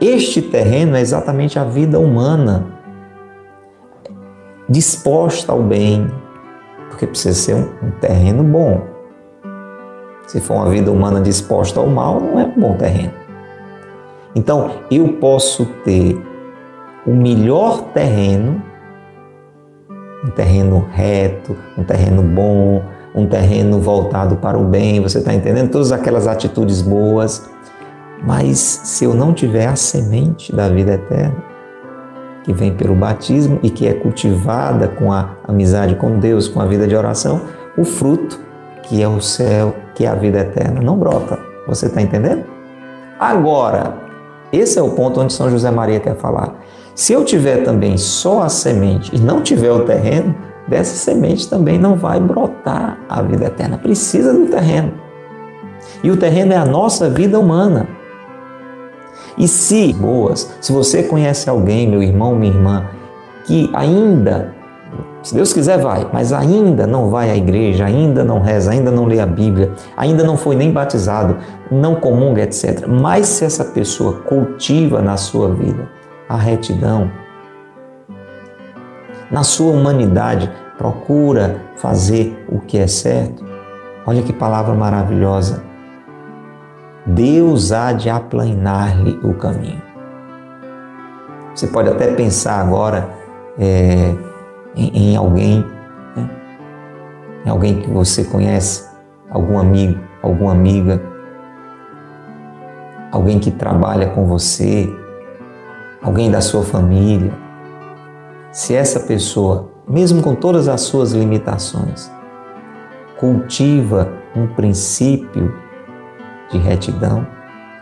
Este 0.00 0.40
terreno 0.40 0.96
é 0.96 1.00
exatamente 1.00 1.58
a 1.58 1.64
vida 1.64 1.98
humana, 1.98 2.66
disposta 4.68 5.50
ao 5.50 5.60
bem, 5.60 6.08
porque 6.88 7.04
precisa 7.04 7.34
ser 7.34 7.54
um, 7.54 7.90
terreno 8.00 8.44
bom. 8.44 8.82
Se 10.28 10.40
for 10.40 10.54
uma 10.54 10.70
vida 10.70 10.92
humana 10.92 11.20
disposta 11.20 11.80
ao 11.80 11.88
mal, 11.88 12.20
não 12.20 12.38
é 12.38 12.44
um 12.44 12.60
bom 12.60 12.74
terreno. 12.74 13.12
Então, 14.36 14.70
eu 14.88 15.14
posso 15.14 15.66
ter 15.84 16.16
o 17.04 17.12
melhor 17.12 17.82
terreno, 17.92 18.62
um 20.24 20.30
terreno 20.30 20.86
reto, 20.92 21.56
um 21.76 21.82
terreno 21.82 22.22
bom, 22.22 22.82
um 23.14 23.26
terreno 23.26 23.80
voltado 23.80 24.36
para 24.36 24.56
o 24.56 24.64
bem, 24.64 25.00
você 25.00 25.18
está 25.18 25.34
entendendo? 25.34 25.70
Todas 25.70 25.90
aquelas 25.90 26.28
atitudes 26.28 26.82
boas. 26.82 27.50
Mas 28.22 28.58
se 28.58 29.04
eu 29.04 29.14
não 29.14 29.32
tiver 29.32 29.66
a 29.66 29.76
semente 29.76 30.54
da 30.54 30.68
vida 30.68 30.94
eterna, 30.94 31.48
que 32.42 32.52
vem 32.52 32.74
pelo 32.74 32.94
batismo 32.94 33.58
e 33.62 33.70
que 33.70 33.86
é 33.86 33.92
cultivada 33.92 34.88
com 34.88 35.12
a 35.12 35.36
amizade 35.46 35.94
com 35.96 36.18
Deus, 36.18 36.48
com 36.48 36.60
a 36.60 36.66
vida 36.66 36.86
de 36.86 36.96
oração, 36.96 37.42
o 37.76 37.84
fruto, 37.84 38.40
que 38.84 39.02
é 39.02 39.08
o 39.08 39.20
céu, 39.20 39.74
que 39.94 40.04
é 40.04 40.08
a 40.08 40.14
vida 40.14 40.38
eterna, 40.38 40.80
não 40.80 40.96
brota. 40.96 41.38
Você 41.66 41.86
está 41.86 42.00
entendendo? 42.00 42.44
Agora, 43.20 43.94
esse 44.50 44.78
é 44.78 44.82
o 44.82 44.90
ponto 44.90 45.20
onde 45.20 45.32
São 45.32 45.50
José 45.50 45.70
Maria 45.70 46.00
quer 46.00 46.16
falar. 46.16 46.54
Se 46.94 47.12
eu 47.12 47.24
tiver 47.24 47.64
também 47.64 47.98
só 47.98 48.42
a 48.42 48.48
semente 48.48 49.14
e 49.14 49.20
não 49.20 49.42
tiver 49.42 49.70
o 49.70 49.84
terreno, 49.84 50.34
dessa 50.66 50.96
semente 50.96 51.48
também 51.48 51.78
não 51.78 51.96
vai 51.96 52.18
brotar 52.18 52.98
a 53.08 53.20
vida 53.22 53.46
eterna. 53.46 53.76
Precisa 53.78 54.32
do 54.32 54.46
terreno. 54.46 54.92
E 56.02 56.10
o 56.10 56.16
terreno 56.16 56.52
é 56.52 56.56
a 56.56 56.64
nossa 56.64 57.10
vida 57.10 57.38
humana. 57.38 57.97
E 59.38 59.46
se, 59.46 59.92
boas, 59.92 60.52
se 60.60 60.72
você 60.72 61.02
conhece 61.02 61.48
alguém, 61.48 61.88
meu 61.88 62.02
irmão, 62.02 62.34
minha 62.34 62.52
irmã, 62.52 62.84
que 63.44 63.70
ainda, 63.72 64.52
se 65.22 65.34
Deus 65.34 65.52
quiser, 65.52 65.78
vai, 65.78 66.08
mas 66.12 66.32
ainda 66.32 66.86
não 66.86 67.08
vai 67.08 67.30
à 67.30 67.36
igreja, 67.36 67.84
ainda 67.84 68.24
não 68.24 68.40
reza, 68.40 68.72
ainda 68.72 68.90
não 68.90 69.06
lê 69.06 69.20
a 69.20 69.26
Bíblia, 69.26 69.72
ainda 69.96 70.24
não 70.24 70.36
foi 70.36 70.56
nem 70.56 70.72
batizado, 70.72 71.36
não 71.70 71.94
comunga, 71.94 72.42
etc. 72.42 72.86
Mas 72.88 73.26
se 73.26 73.44
essa 73.44 73.64
pessoa 73.64 74.14
cultiva 74.22 75.00
na 75.00 75.16
sua 75.16 75.54
vida 75.54 75.88
a 76.28 76.36
retidão, 76.36 77.10
na 79.30 79.44
sua 79.44 79.72
humanidade, 79.72 80.50
procura 80.76 81.60
fazer 81.76 82.44
o 82.48 82.60
que 82.60 82.78
é 82.78 82.86
certo. 82.86 83.44
Olha 84.06 84.22
que 84.22 84.32
palavra 84.32 84.74
maravilhosa. 84.74 85.67
Deus 87.08 87.72
há 87.72 87.94
de 87.94 88.10
aplanar-lhe 88.10 89.18
o 89.22 89.32
caminho. 89.32 89.80
Você 91.54 91.66
pode 91.66 91.88
até 91.88 92.12
pensar 92.12 92.60
agora 92.60 93.08
é, 93.58 94.14
em, 94.76 95.12
em, 95.12 95.16
alguém, 95.16 95.64
né? 96.14 96.30
em 97.46 97.48
alguém 97.48 97.80
que 97.80 97.90
você 97.90 98.24
conhece, 98.24 98.86
algum 99.30 99.58
amigo, 99.58 99.98
alguma 100.22 100.52
amiga, 100.52 101.00
alguém 103.10 103.38
que 103.38 103.50
trabalha 103.50 104.10
com 104.10 104.26
você, 104.26 104.86
alguém 106.02 106.30
da 106.30 106.42
sua 106.42 106.62
família, 106.62 107.32
se 108.52 108.74
essa 108.74 109.00
pessoa, 109.00 109.70
mesmo 109.88 110.20
com 110.20 110.34
todas 110.34 110.68
as 110.68 110.82
suas 110.82 111.12
limitações, 111.12 112.10
cultiva 113.16 114.12
um 114.36 114.46
princípio 114.46 115.67
de 116.50 116.58
retidão, 116.58 117.26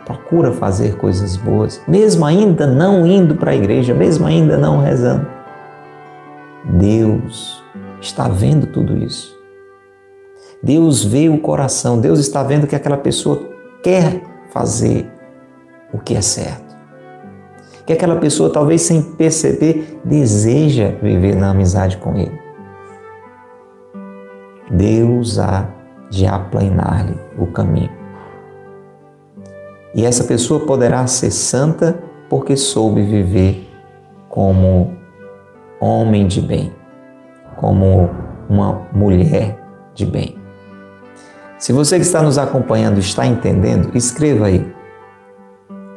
procura 0.05 0.53
fazer 0.53 0.97
coisas 0.97 1.37
boas, 1.37 1.81
mesmo 1.87 2.25
ainda 2.25 2.67
não 2.67 3.07
indo 3.07 3.35
para 3.35 3.53
a 3.53 3.57
igreja, 3.57 3.95
mesmo 3.95 4.27
ainda 4.27 4.57
não 4.57 4.79
rezando, 4.79 5.27
Deus 6.65 7.63
está 8.01 8.29
vendo 8.29 8.67
tudo 8.67 8.97
isso. 8.97 9.37
Deus 10.63 11.05
vê 11.05 11.29
o 11.29 11.39
coração, 11.39 12.01
Deus 12.01 12.19
está 12.19 12.43
vendo 12.43 12.67
que 12.67 12.75
aquela 12.75 12.97
pessoa 12.97 13.49
quer 13.83 14.23
fazer 14.51 15.11
o 15.93 15.99
que 15.99 16.15
é 16.17 16.21
certo 16.21 16.67
que 17.87 17.93
aquela 17.93 18.17
pessoa, 18.17 18.51
talvez 18.51 18.83
sem 18.83 19.01
perceber, 19.01 20.01
deseja 20.05 20.91
viver 21.01 21.37
na 21.37 21.51
amizade 21.51 21.97
com 21.99 22.17
Ele. 22.17 22.39
Deus 24.69 25.39
há 25.39 25.69
de 26.11 26.27
aplanar-lhe 26.27 27.17
o 27.39 27.47
caminho. 27.47 27.96
E 29.97 30.05
essa 30.05 30.23
pessoa 30.25 30.61
poderá 30.67 31.07
ser 31.07 31.31
santa 31.31 31.99
porque 32.29 32.57
soube 32.57 33.03
viver 33.03 33.67
como 34.29 34.95
homem 35.81 36.27
de 36.27 36.41
bem, 36.41 36.73
como 37.57 38.11
uma 38.49 38.87
mulher 38.93 39.59
de 39.95 40.05
bem. 40.05 40.37
Se 41.59 41.73
você 41.73 41.97
que 41.97 42.05
está 42.05 42.21
nos 42.21 42.37
acompanhando 42.37 42.99
está 42.99 43.27
entendendo, 43.27 43.91
escreva 43.97 44.47
aí. 44.47 44.71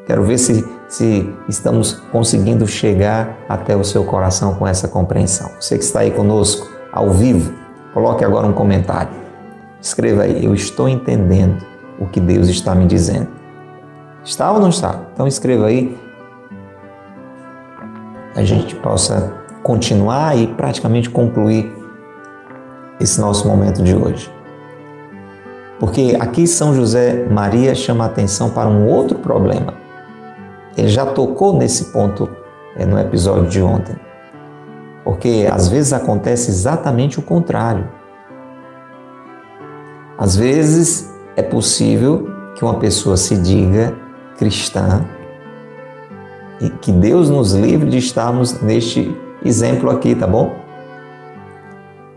Quero 0.07 0.23
ver 0.23 0.37
se 0.37 0.65
se 0.89 1.31
estamos 1.47 1.93
conseguindo 2.11 2.65
chegar 2.65 3.37
até 3.47 3.75
o 3.75 3.83
seu 3.83 4.03
coração 4.03 4.55
com 4.55 4.67
essa 4.67 4.87
compreensão. 4.87 5.51
Você 5.59 5.77
que 5.77 5.83
está 5.83 5.99
aí 5.99 6.09
conosco 6.09 6.67
ao 6.91 7.11
vivo, 7.11 7.53
coloque 7.93 8.25
agora 8.25 8.47
um 8.47 8.53
comentário. 8.53 9.11
Escreva 9.79 10.23
aí, 10.23 10.43
eu 10.43 10.55
estou 10.55 10.89
entendendo 10.89 11.63
o 11.99 12.07
que 12.07 12.19
Deus 12.19 12.47
está 12.47 12.73
me 12.73 12.87
dizendo. 12.87 13.38
Está 14.23 14.51
ou 14.51 14.59
não 14.59 14.69
está? 14.69 15.01
Então 15.13 15.27
escreva 15.27 15.67
aí. 15.67 15.97
A 18.35 18.43
gente 18.43 18.75
possa 18.75 19.33
continuar 19.63 20.37
e 20.37 20.47
praticamente 20.47 21.09
concluir 21.09 21.71
esse 22.99 23.19
nosso 23.19 23.47
momento 23.47 23.81
de 23.81 23.95
hoje. 23.95 24.31
Porque 25.79 26.17
aqui 26.19 26.45
São 26.45 26.73
José 26.73 27.25
Maria 27.29 27.73
chama 27.73 28.03
a 28.03 28.07
atenção 28.07 28.49
para 28.49 28.67
um 28.67 28.85
outro 28.87 29.17
problema 29.19 29.79
ele 30.79 30.87
já 30.87 31.05
tocou 31.05 31.57
nesse 31.57 31.85
ponto 31.85 32.29
é, 32.75 32.85
no 32.85 32.97
episódio 32.97 33.47
de 33.47 33.61
ontem. 33.61 33.95
Porque 35.03 35.47
às 35.51 35.67
vezes 35.67 35.93
acontece 35.93 36.49
exatamente 36.49 37.19
o 37.19 37.21
contrário. 37.21 37.87
Às 40.17 40.35
vezes 40.35 41.13
é 41.35 41.41
possível 41.41 42.27
que 42.55 42.63
uma 42.63 42.75
pessoa 42.75 43.17
se 43.17 43.37
diga 43.37 43.93
cristã 44.39 45.05
e 46.61 46.69
que 46.69 46.91
Deus 46.91 47.29
nos 47.29 47.53
livre 47.53 47.89
de 47.89 47.97
estarmos 47.97 48.61
neste 48.61 49.15
exemplo 49.43 49.89
aqui, 49.89 50.15
tá 50.15 50.25
bom? 50.25 50.55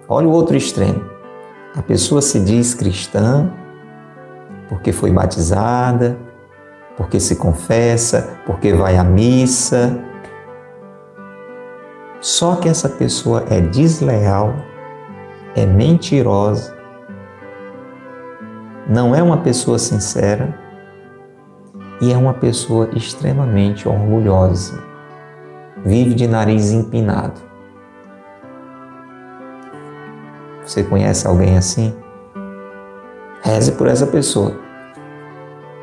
Olha 0.08 0.28
o 0.28 0.30
outro 0.30 0.56
extremo. 0.56 1.04
A 1.76 1.82
pessoa 1.82 2.22
se 2.22 2.38
diz 2.38 2.74
cristã 2.74 3.50
porque 4.68 4.92
foi 4.92 5.10
batizada, 5.10 6.16
porque 6.96 7.18
se 7.18 7.36
confessa, 7.36 8.36
porque 8.46 8.72
vai 8.72 8.96
à 8.96 9.04
missa. 9.04 9.98
Só 12.20 12.54
que 12.54 12.68
essa 12.68 12.88
pessoa 12.88 13.44
é 13.50 13.60
desleal, 13.60 14.54
é 15.56 15.66
mentirosa, 15.66 16.76
não 18.88 19.14
é 19.14 19.22
uma 19.22 19.38
pessoa 19.38 19.78
sincera 19.78 20.61
e 22.02 22.12
é 22.12 22.16
uma 22.18 22.34
pessoa 22.34 22.90
extremamente 22.96 23.88
orgulhosa. 23.88 24.82
Vive 25.84 26.14
de 26.14 26.26
nariz 26.26 26.72
empinado. 26.72 27.40
Você 30.66 30.82
conhece 30.82 31.28
alguém 31.28 31.56
assim? 31.56 31.94
Reze 33.40 33.70
por 33.72 33.86
essa 33.86 34.04
pessoa. 34.04 34.52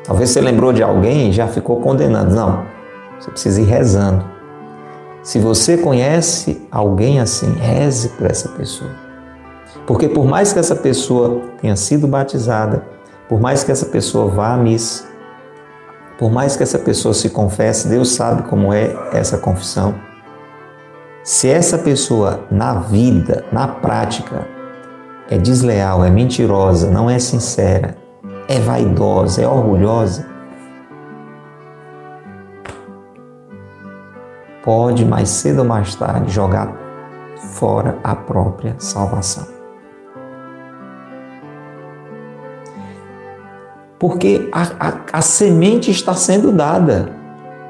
Talvez 0.04 0.28
você 0.28 0.42
lembrou 0.42 0.74
de 0.74 0.82
alguém 0.82 1.30
e 1.30 1.32
já 1.32 1.48
ficou 1.48 1.80
condenando. 1.80 2.34
Não, 2.34 2.66
você 3.18 3.30
precisa 3.30 3.62
ir 3.62 3.64
rezando. 3.64 4.22
Se 5.22 5.38
você 5.38 5.78
conhece 5.78 6.66
alguém 6.70 7.18
assim, 7.18 7.50
reze 7.54 8.10
por 8.10 8.30
essa 8.30 8.50
pessoa. 8.50 8.90
Porque 9.86 10.06
por 10.06 10.26
mais 10.26 10.52
que 10.52 10.58
essa 10.58 10.76
pessoa 10.76 11.40
tenha 11.62 11.76
sido 11.76 12.06
batizada, 12.06 12.84
por 13.26 13.40
mais 13.40 13.64
que 13.64 13.72
essa 13.72 13.86
pessoa 13.86 14.30
vá 14.30 14.52
à 14.52 14.56
missa, 14.58 15.09
por 16.20 16.30
mais 16.30 16.54
que 16.54 16.62
essa 16.62 16.78
pessoa 16.78 17.14
se 17.14 17.30
confesse, 17.30 17.88
Deus 17.88 18.12
sabe 18.12 18.42
como 18.42 18.74
é 18.74 18.94
essa 19.10 19.38
confissão. 19.38 19.94
Se 21.24 21.48
essa 21.48 21.78
pessoa 21.78 22.44
na 22.50 22.74
vida, 22.74 23.46
na 23.50 23.66
prática, 23.66 24.46
é 25.30 25.38
desleal, 25.38 26.04
é 26.04 26.10
mentirosa, 26.10 26.90
não 26.90 27.08
é 27.08 27.18
sincera, 27.18 27.96
é 28.46 28.60
vaidosa, 28.60 29.40
é 29.40 29.48
orgulhosa, 29.48 30.26
pode 34.62 35.06
mais 35.06 35.30
cedo 35.30 35.60
ou 35.60 35.64
mais 35.64 35.94
tarde 35.94 36.30
jogar 36.30 36.76
fora 37.54 37.98
a 38.04 38.14
própria 38.14 38.74
salvação. 38.78 39.59
Porque 44.00 44.48
a, 44.50 44.62
a, 44.80 45.18
a 45.18 45.20
semente 45.20 45.90
está 45.90 46.14
sendo 46.14 46.50
dada 46.50 47.12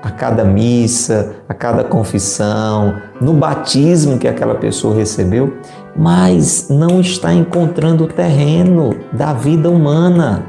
a 0.00 0.10
cada 0.10 0.44
missa, 0.44 1.34
a 1.48 1.52
cada 1.52 1.82
confissão, 1.82 2.94
no 3.20 3.34
batismo 3.34 4.16
que 4.16 4.28
aquela 4.28 4.54
pessoa 4.54 4.94
recebeu, 4.94 5.58
mas 5.96 6.68
não 6.70 7.00
está 7.00 7.34
encontrando 7.34 8.04
o 8.04 8.06
terreno 8.06 8.96
da 9.12 9.32
vida 9.32 9.68
humana. 9.68 10.44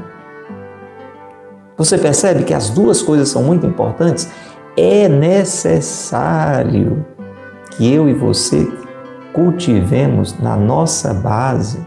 Você 1.76 1.98
percebe 1.98 2.44
que 2.44 2.54
as 2.54 2.70
duas 2.70 3.02
coisas 3.02 3.28
são 3.28 3.42
muito 3.42 3.66
importantes? 3.66 4.30
É 4.76 5.08
necessário 5.08 7.04
que 7.72 7.92
eu 7.92 8.08
e 8.08 8.14
você 8.14 8.70
cultivemos 9.32 10.38
na 10.38 10.56
nossa 10.56 11.12
base 11.12 11.84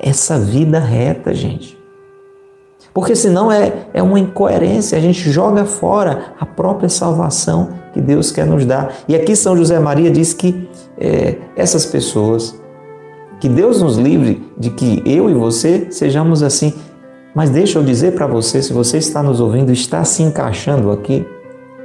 essa 0.00 0.36
vida 0.38 0.80
reta, 0.80 1.32
gente. 1.32 1.77
Porque 2.92 3.14
senão 3.14 3.50
é, 3.50 3.72
é 3.94 4.02
uma 4.02 4.18
incoerência, 4.18 4.98
a 4.98 5.00
gente 5.00 5.30
joga 5.30 5.64
fora 5.64 6.34
a 6.38 6.46
própria 6.46 6.88
salvação 6.88 7.68
que 7.92 8.00
Deus 8.00 8.30
quer 8.32 8.46
nos 8.46 8.64
dar. 8.64 8.92
E 9.06 9.14
aqui 9.14 9.36
São 9.36 9.56
José 9.56 9.78
Maria 9.78 10.10
diz 10.10 10.32
que 10.32 10.68
é, 10.98 11.36
essas 11.56 11.86
pessoas, 11.86 12.60
que 13.40 13.48
Deus 13.48 13.80
nos 13.80 13.96
livre 13.96 14.50
de 14.56 14.70
que 14.70 15.02
eu 15.06 15.30
e 15.30 15.34
você 15.34 15.88
sejamos 15.90 16.42
assim. 16.42 16.74
Mas 17.34 17.50
deixa 17.50 17.78
eu 17.78 17.84
dizer 17.84 18.14
para 18.14 18.26
você, 18.26 18.62
se 18.62 18.72
você 18.72 18.98
está 18.98 19.22
nos 19.22 19.40
ouvindo, 19.40 19.70
está 19.70 20.02
se 20.04 20.22
encaixando 20.22 20.90
aqui, 20.90 21.26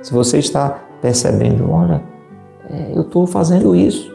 se 0.01 0.11
você 0.11 0.39
está 0.39 0.79
percebendo, 1.01 1.69
olha, 1.69 2.01
é, 2.69 2.91
eu 2.95 3.01
estou 3.01 3.27
fazendo 3.27 3.75
isso. 3.75 4.11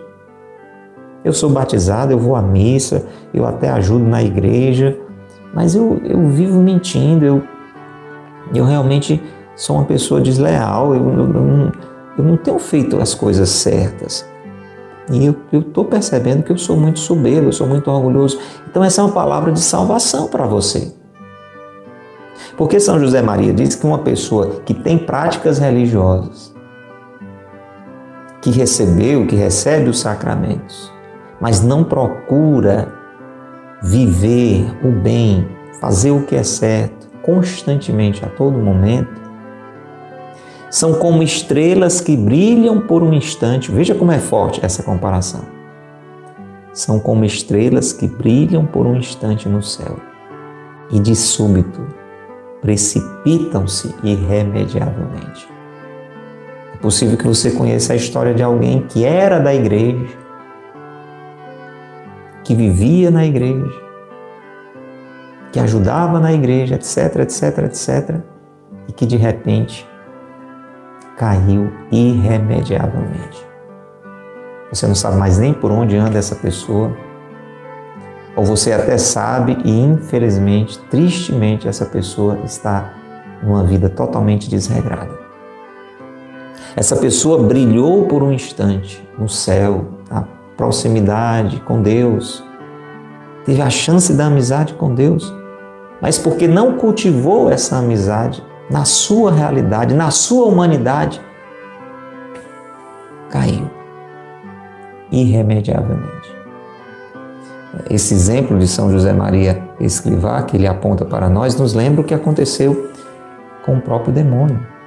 Eu 1.24 1.32
sou 1.32 1.50
batizado, 1.50 2.12
eu 2.12 2.18
vou 2.18 2.34
à 2.34 2.42
missa, 2.42 3.06
eu 3.34 3.44
até 3.44 3.68
ajudo 3.68 4.04
na 4.04 4.22
igreja, 4.22 4.98
mas 5.58 5.74
eu, 5.74 6.00
eu 6.04 6.28
vivo 6.28 6.60
mentindo, 6.60 7.24
eu, 7.24 7.42
eu 8.54 8.64
realmente 8.64 9.20
sou 9.56 9.74
uma 9.74 9.84
pessoa 9.84 10.20
desleal, 10.20 10.94
eu, 10.94 11.02
eu, 11.02 11.18
eu, 11.18 11.26
não, 11.26 11.72
eu 12.16 12.24
não 12.24 12.36
tenho 12.36 12.60
feito 12.60 12.96
as 13.00 13.12
coisas 13.12 13.48
certas. 13.48 14.24
E 15.10 15.26
eu 15.26 15.34
estou 15.52 15.84
percebendo 15.84 16.44
que 16.44 16.52
eu 16.52 16.56
sou 16.56 16.76
muito 16.76 17.00
soberbo, 17.00 17.48
eu 17.48 17.52
sou 17.52 17.66
muito 17.66 17.90
orgulhoso. 17.90 18.38
Então, 18.70 18.84
essa 18.84 19.00
é 19.00 19.04
uma 19.04 19.12
palavra 19.12 19.50
de 19.50 19.58
salvação 19.58 20.28
para 20.28 20.46
você. 20.46 20.94
Porque 22.56 22.78
São 22.78 23.00
José 23.00 23.20
Maria 23.20 23.52
diz 23.52 23.74
que 23.74 23.84
uma 23.84 23.98
pessoa 23.98 24.60
que 24.64 24.72
tem 24.72 24.96
práticas 24.96 25.58
religiosas, 25.58 26.54
que 28.40 28.50
recebeu, 28.50 29.26
que 29.26 29.34
recebe 29.34 29.90
os 29.90 29.98
sacramentos, 29.98 30.92
mas 31.40 31.64
não 31.64 31.82
procura 31.82 32.97
viver 33.82 34.66
o 34.84 34.90
bem, 34.90 35.46
fazer 35.80 36.10
o 36.10 36.22
que 36.22 36.36
é 36.36 36.42
certo, 36.42 37.08
constantemente, 37.22 38.24
a 38.24 38.28
todo 38.28 38.58
momento, 38.58 39.20
são 40.70 40.94
como 40.94 41.22
estrelas 41.22 42.00
que 42.00 42.16
brilham 42.16 42.80
por 42.80 43.02
um 43.02 43.12
instante. 43.12 43.70
Veja 43.70 43.94
como 43.94 44.12
é 44.12 44.18
forte 44.18 44.64
essa 44.64 44.82
comparação. 44.82 45.42
São 46.72 47.00
como 47.00 47.24
estrelas 47.24 47.92
que 47.92 48.06
brilham 48.06 48.66
por 48.66 48.86
um 48.86 48.96
instante 48.96 49.48
no 49.48 49.62
céu 49.62 49.96
e 50.90 51.00
de 51.00 51.14
súbito 51.14 51.80
precipitam-se 52.60 53.94
irremediavelmente. 54.02 55.48
É 56.74 56.76
possível 56.78 57.16
que 57.16 57.26
você 57.26 57.50
conheça 57.50 57.92
a 57.92 57.96
história 57.96 58.34
de 58.34 58.42
alguém 58.42 58.82
que 58.82 59.04
era 59.04 59.38
da 59.38 59.54
igreja, 59.54 60.17
que 62.44 62.54
vivia 62.54 63.10
na 63.10 63.24
igreja, 63.24 63.80
que 65.52 65.60
ajudava 65.60 66.20
na 66.20 66.32
igreja, 66.32 66.74
etc, 66.74 67.16
etc, 67.20 67.58
etc, 67.64 68.20
e 68.88 68.92
que 68.92 69.06
de 69.06 69.16
repente 69.16 69.88
caiu 71.16 71.72
irremediavelmente. 71.90 73.46
Você 74.72 74.86
não 74.86 74.94
sabe 74.94 75.16
mais 75.16 75.38
nem 75.38 75.52
por 75.52 75.70
onde 75.70 75.96
anda 75.96 76.18
essa 76.18 76.34
pessoa, 76.34 76.96
ou 78.36 78.44
você 78.44 78.72
até 78.72 78.96
sabe 78.98 79.58
e 79.64 79.80
infelizmente, 79.80 80.78
tristemente, 80.90 81.66
essa 81.66 81.84
pessoa 81.84 82.38
está 82.44 82.94
numa 83.42 83.64
vida 83.64 83.88
totalmente 83.88 84.48
desregrada. 84.48 85.18
Essa 86.76 86.96
pessoa 86.96 87.42
brilhou 87.42 88.06
por 88.06 88.22
um 88.22 88.32
instante 88.32 89.02
no 89.18 89.28
céu, 89.28 89.86
proximidade 90.58 91.60
com 91.60 91.80
Deus, 91.80 92.44
teve 93.44 93.62
a 93.62 93.70
chance 93.70 94.12
da 94.12 94.26
amizade 94.26 94.74
com 94.74 94.92
Deus, 94.92 95.32
mas 96.02 96.18
porque 96.18 96.48
não 96.48 96.76
cultivou 96.76 97.48
essa 97.48 97.76
amizade 97.78 98.44
na 98.68 98.84
sua 98.84 99.32
realidade, 99.32 99.94
na 99.94 100.10
sua 100.10 100.46
humanidade, 100.46 101.20
caiu 103.30 103.70
irremediavelmente. 105.12 106.36
Esse 107.88 108.12
exemplo 108.12 108.58
de 108.58 108.66
São 108.66 108.90
José 108.90 109.12
Maria 109.12 109.62
Escrivá, 109.78 110.42
que 110.42 110.56
ele 110.56 110.66
aponta 110.66 111.04
para 111.04 111.28
nós, 111.28 111.54
nos 111.56 111.72
lembra 111.72 112.00
o 112.00 112.04
que 112.04 112.14
aconteceu 112.14 112.90
com 113.64 113.76
o 113.76 113.80
próprio 113.80 114.12
demônio. 114.12 114.77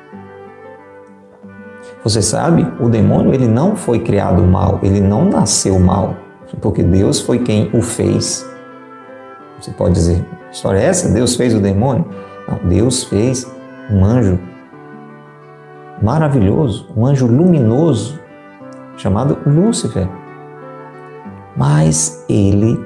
Você 2.04 2.20
sabe, 2.20 2.68
o 2.80 2.90
demônio 2.90 3.32
ele 3.32 3.48
não 3.48 3.76
foi 3.76 4.00
criado 4.00 4.42
mal, 4.42 4.80
ele 4.82 5.00
não 5.00 5.26
nasceu 5.26 5.80
mal, 5.80 6.16
porque 6.60 6.82
Deus 6.82 7.20
foi 7.20 7.38
quem 7.40 7.70
o 7.74 7.82
fez. 7.82 8.44
Você 9.60 9.70
pode 9.70 9.94
dizer, 9.94 10.26
história 10.52 10.80
é 10.80 10.86
essa? 10.86 11.14
Deus 11.14 11.36
fez 11.36 11.54
o 11.54 11.60
demônio? 11.60 12.04
Não, 12.48 12.58
Deus 12.68 13.04
fez 13.04 13.46
um 13.92 14.04
anjo 14.04 14.40
maravilhoso, 16.02 16.90
um 16.98 17.06
anjo 17.06 17.28
luminoso, 17.28 18.20
chamado 18.98 19.38
Lúcifer. 19.46 20.10
Mas 21.56 22.26
ele 22.28 22.84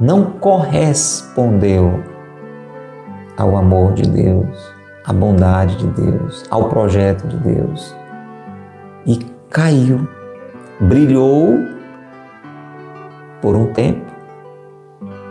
não 0.00 0.24
correspondeu 0.24 2.02
ao 3.36 3.56
amor 3.56 3.92
de 3.92 4.10
Deus, 4.10 4.74
à 5.04 5.12
bondade 5.12 5.76
de 5.76 5.86
Deus, 5.86 6.42
ao 6.50 6.68
projeto 6.68 7.28
de 7.28 7.36
Deus 7.36 7.99
caiu. 9.50 10.08
Brilhou 10.80 11.58
por 13.42 13.54
um 13.54 13.72
tempo, 13.72 14.06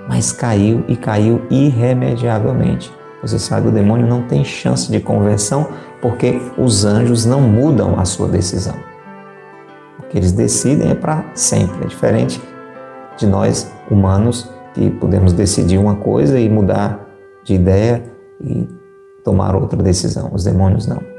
mas 0.08 0.32
caiu 0.32 0.84
e 0.88 0.96
caiu 0.96 1.42
irremediavelmente. 1.50 2.94
Você 3.22 3.40
sabe, 3.40 3.70
o 3.70 3.72
demônio 3.72 4.06
não 4.06 4.24
tem 4.24 4.44
chance 4.44 4.92
de 4.92 5.00
conversão 5.00 5.70
porque 6.02 6.40
os 6.58 6.86
anjos 6.86 7.26
não 7.26 7.42
mudam 7.42 8.00
a 8.00 8.06
sua 8.06 8.28
decisão. 8.28 8.76
O 10.00 10.04
que 10.04 10.18
eles 10.18 10.32
decidem 10.32 10.92
é 10.92 10.96
para 10.96 11.26
sempre. 11.34 11.84
É 11.84 11.88
diferente 11.88 12.42
de 13.18 13.26
nós 13.26 13.72
humanos 13.90 14.50
que 14.74 14.90
podemos 14.92 15.34
decidir 15.34 15.78
uma 15.78 15.96
coisa 15.96 16.40
e 16.40 16.48
mudar 16.48 17.08
de 17.44 17.56
ideia 17.56 18.04
e 18.42 18.68
tomar 19.24 19.56
outra 19.56 19.82
decisão. 19.82 20.30
Os 20.34 20.44
demônios 20.44 20.88
não. 20.88 21.19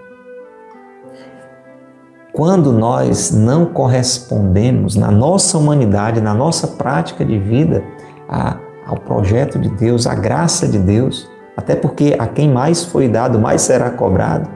Quando 2.32 2.72
nós 2.72 3.32
não 3.32 3.66
correspondemos 3.66 4.94
na 4.94 5.10
nossa 5.10 5.58
humanidade, 5.58 6.20
na 6.20 6.32
nossa 6.32 6.66
prática 6.66 7.24
de 7.24 7.38
vida, 7.38 7.82
a, 8.28 8.56
ao 8.86 8.96
projeto 8.96 9.58
de 9.58 9.68
Deus, 9.68 10.06
à 10.06 10.14
graça 10.14 10.68
de 10.68 10.78
Deus, 10.78 11.28
até 11.56 11.74
porque 11.74 12.16
a 12.18 12.26
quem 12.26 12.48
mais 12.50 12.84
foi 12.84 13.08
dado, 13.08 13.38
mais 13.38 13.62
será 13.62 13.90
cobrado, 13.90 14.48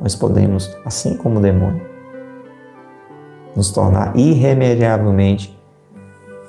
nós 0.00 0.14
podemos, 0.14 0.70
assim 0.84 1.16
como 1.16 1.38
o 1.38 1.42
demônio, 1.42 1.80
nos 3.56 3.70
tornar 3.70 4.16
irremediavelmente 4.16 5.58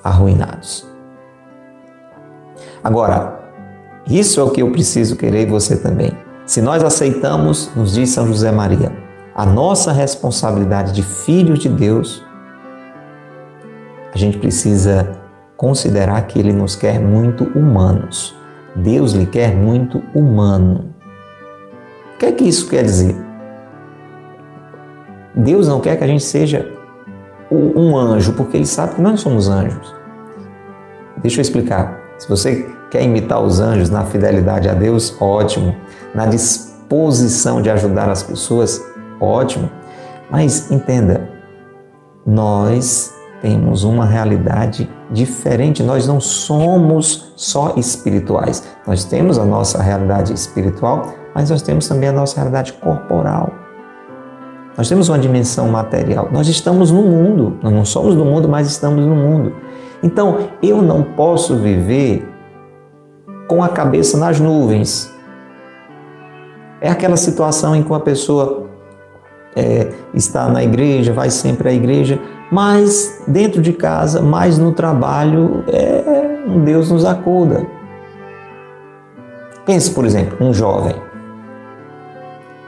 arruinados. 0.04 0.88
Agora, 2.84 3.40
isso 4.08 4.40
é 4.40 4.44
o 4.44 4.50
que 4.50 4.62
eu 4.62 4.72
preciso 4.72 5.16
querer 5.16 5.48
e 5.48 5.50
você 5.50 5.78
também. 5.78 6.12
Se 6.46 6.62
nós 6.62 6.84
aceitamos, 6.84 7.72
nos 7.76 7.94
diz 7.94 8.10
São 8.10 8.28
José 8.28 8.52
Maria, 8.52 9.03
a 9.36 9.46
nossa 9.46 9.92
responsabilidade 9.92 10.92
de 10.92 11.02
filhos 11.02 11.60
de 11.60 11.70
Deus, 11.70 12.24
a 14.14 14.18
gente 14.18 14.38
precisa 14.38 15.20
considerar 15.58 16.22
que 16.28 16.38
Ele 16.38 16.54
nos 16.54 16.76
quer 16.76 17.00
muito 17.00 17.46
humanos. 17.58 18.36
Deus 18.76 19.14
lhe 19.14 19.26
quer 19.26 19.56
muito 19.56 20.04
humano. 20.14 20.94
O 22.14 22.18
que 22.20 22.26
é 22.28 22.32
que 22.32 22.44
isso 22.44 22.70
quer 22.70 22.84
dizer? 22.84 23.16
Deus 25.36 25.68
não 25.68 25.80
quer 25.80 25.98
que 25.98 26.04
a 26.04 26.08
gente 26.08 26.24
seja 26.24 26.72
um 27.52 27.98
anjo, 27.98 28.34
porque 28.34 28.58
Ele 28.58 28.68
sabe 28.68 28.96
que 28.96 29.02
nós 29.02 29.20
somos 29.20 29.50
anjos. 29.50 29.96
Deixa 31.18 31.40
eu 31.40 31.42
explicar. 31.42 32.00
Se 32.20 32.30
você 32.30 32.70
quer 32.92 33.02
imitar 33.02 33.42
os 33.42 33.60
anjos 33.60 33.90
na 33.90 34.06
fidelidade 34.06 34.70
a 34.70 34.74
Deus, 34.74 35.20
ótimo. 35.20 35.76
Na 36.14 36.28
disposição 36.28 37.62
de 37.62 37.70
ajudar 37.72 38.10
as 38.10 38.22
pessoas, 38.22 38.82
ótimo. 39.24 39.70
Mas 40.30 40.72
entenda, 40.72 41.30
nós 42.26 43.14
temos 43.42 43.84
uma 43.84 44.06
realidade 44.06 44.90
diferente. 45.12 45.84
Nós 45.84 46.08
não 46.08 46.20
somos 46.20 47.34
só 47.36 47.74
espirituais. 47.76 48.64
Nós 48.88 49.04
temos 49.04 49.38
a 49.38 49.46
nossa 49.46 49.82
realidade 49.82 50.34
espiritual, 50.34 51.14
mas 51.36 51.50
nós 51.50 51.62
temos 51.62 51.88
também 51.88 52.10
a 52.10 52.14
nossa 52.14 52.38
realidade 52.38 52.74
corporal. 52.74 53.52
Nós 54.78 54.90
temos 54.90 55.10
uma 55.10 55.20
dimensão 55.20 55.68
material. 55.68 56.30
Nós 56.32 56.48
estamos 56.48 56.90
no 56.90 57.04
mundo. 57.04 57.58
Nós 57.62 57.74
não 57.74 57.86
somos 57.86 58.16
do 58.16 58.26
mundo, 58.26 58.48
mas 58.50 58.68
estamos 58.68 59.06
no 59.06 59.16
mundo. 59.16 59.54
Então, 60.02 60.50
eu 60.62 60.82
não 60.82 61.04
posso 61.04 61.58
viver 61.58 62.28
com 63.48 63.64
a 63.64 63.70
cabeça 63.70 64.18
nas 64.18 64.40
nuvens. 64.40 65.14
É 66.82 66.90
aquela 66.90 67.18
situação 67.18 67.76
em 67.76 67.84
que 67.84 67.90
uma 67.90 68.00
pessoa 68.00 68.70
é, 69.56 69.92
está 70.14 70.48
na 70.48 70.64
igreja, 70.64 71.14
vai 71.14 71.30
sempre 71.30 71.70
à 71.70 71.74
igreja, 71.74 72.20
mas 72.52 73.24
dentro 73.28 73.62
de 73.62 73.74
casa, 73.74 74.22
mais 74.22 74.58
no 74.58 74.72
trabalho, 74.72 75.64
é, 75.68 76.44
Deus 76.64 76.92
nos 76.92 77.06
acuda. 77.06 77.66
Pense, 79.66 79.92
por 79.92 80.06
exemplo, 80.06 80.38
um 80.46 80.54
jovem. 80.54 80.96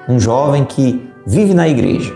Um 0.08 0.20
jovem 0.20 0.64
que 0.64 1.12
vive 1.26 1.54
na 1.54 1.68
igreja, 1.68 2.14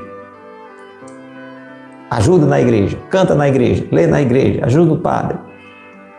ajuda 2.10 2.46
na 2.46 2.62
igreja, 2.62 2.98
canta 3.10 3.34
na 3.34 3.48
igreja, 3.48 3.88
lê 3.92 4.06
na 4.06 4.22
igreja, 4.22 4.66
ajuda 4.66 4.94
o 4.94 5.00
padre. 5.00 5.38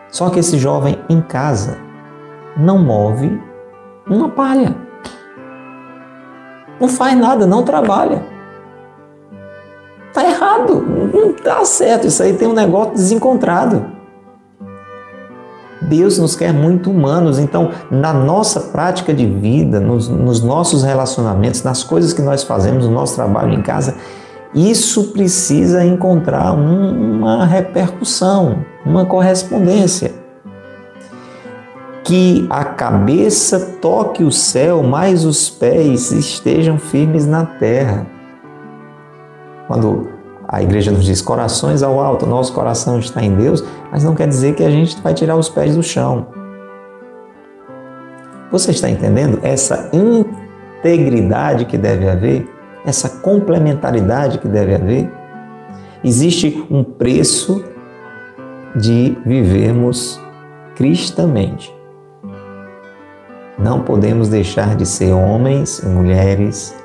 Só 0.09 0.29
que 0.29 0.39
esse 0.39 0.57
jovem 0.57 0.97
em 1.09 1.21
casa 1.21 1.77
não 2.57 2.77
move 2.77 3.41
uma 4.05 4.29
palha. 4.29 4.75
Não 6.79 6.89
faz 6.89 7.17
nada, 7.17 7.45
não 7.45 7.63
trabalha. 7.63 8.30
Está 10.11 10.25
errado, 10.25 10.81
não 11.13 11.31
está 11.31 11.63
certo. 11.63 12.05
Isso 12.05 12.21
aí 12.21 12.33
tem 12.33 12.45
um 12.45 12.53
negócio 12.53 12.93
desencontrado. 12.95 13.85
Deus 15.81 16.19
nos 16.19 16.35
quer 16.35 16.53
muito 16.53 16.91
humanos, 16.91 17.39
então, 17.39 17.71
na 17.89 18.13
nossa 18.13 18.59
prática 18.59 19.13
de 19.13 19.25
vida, 19.25 19.79
nos, 19.79 20.09
nos 20.09 20.43
nossos 20.43 20.83
relacionamentos, 20.83 21.63
nas 21.63 21.81
coisas 21.81 22.13
que 22.13 22.21
nós 22.21 22.43
fazemos, 22.43 22.85
no 22.85 22.91
nosso 22.91 23.15
trabalho 23.15 23.53
em 23.53 23.61
casa, 23.61 23.95
isso 24.53 25.11
precisa 25.13 25.83
encontrar 25.83 26.53
um, 26.53 27.19
uma 27.19 27.45
repercussão, 27.45 28.65
uma 28.85 29.05
correspondência. 29.05 30.11
Que 32.03 32.45
a 32.49 32.65
cabeça 32.65 33.77
toque 33.81 34.23
o 34.23 34.31
céu, 34.31 34.83
mas 34.83 35.23
os 35.23 35.49
pés 35.49 36.11
estejam 36.11 36.77
firmes 36.77 37.25
na 37.25 37.45
terra. 37.45 38.05
Quando 39.71 40.09
a 40.47 40.61
igreja 40.61 40.91
nos 40.91 41.05
diz 41.05 41.21
corações 41.21 41.81
ao 41.81 41.97
alto, 41.97 42.25
nosso 42.25 42.51
coração 42.51 42.99
está 42.99 43.23
em 43.23 43.33
Deus, 43.33 43.63
mas 43.89 44.03
não 44.03 44.13
quer 44.13 44.27
dizer 44.27 44.53
que 44.53 44.63
a 44.63 44.69
gente 44.69 45.01
vai 45.01 45.13
tirar 45.13 45.37
os 45.37 45.47
pés 45.47 45.77
do 45.77 45.81
chão. 45.81 46.27
Você 48.51 48.71
está 48.71 48.89
entendendo 48.89 49.39
essa 49.41 49.89
integridade 49.93 51.63
que 51.63 51.77
deve 51.77 52.09
haver? 52.09 52.47
essa 52.85 53.07
complementaridade 53.07 54.39
que 54.39 54.47
deve 54.47 54.73
haver, 54.75 55.09
existe 56.03 56.65
um 56.69 56.83
preço 56.83 57.63
de 58.75 59.17
vivermos 59.25 60.19
cristamente. 60.75 61.73
Não 63.57 63.81
podemos 63.81 64.29
deixar 64.29 64.75
de 64.75 64.85
ser 64.85 65.13
homens 65.13 65.79
e 65.79 65.85
mulheres, 65.85 66.75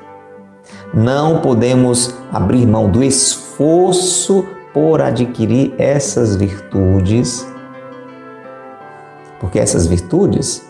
não 0.93 1.41
podemos 1.41 2.15
abrir 2.31 2.65
mão 2.65 2.89
do 2.89 3.03
esforço 3.03 4.45
por 4.73 5.01
adquirir 5.01 5.73
essas 5.77 6.35
virtudes, 6.35 7.47
porque 9.39 9.59
essas 9.59 9.87
virtudes, 9.87 10.63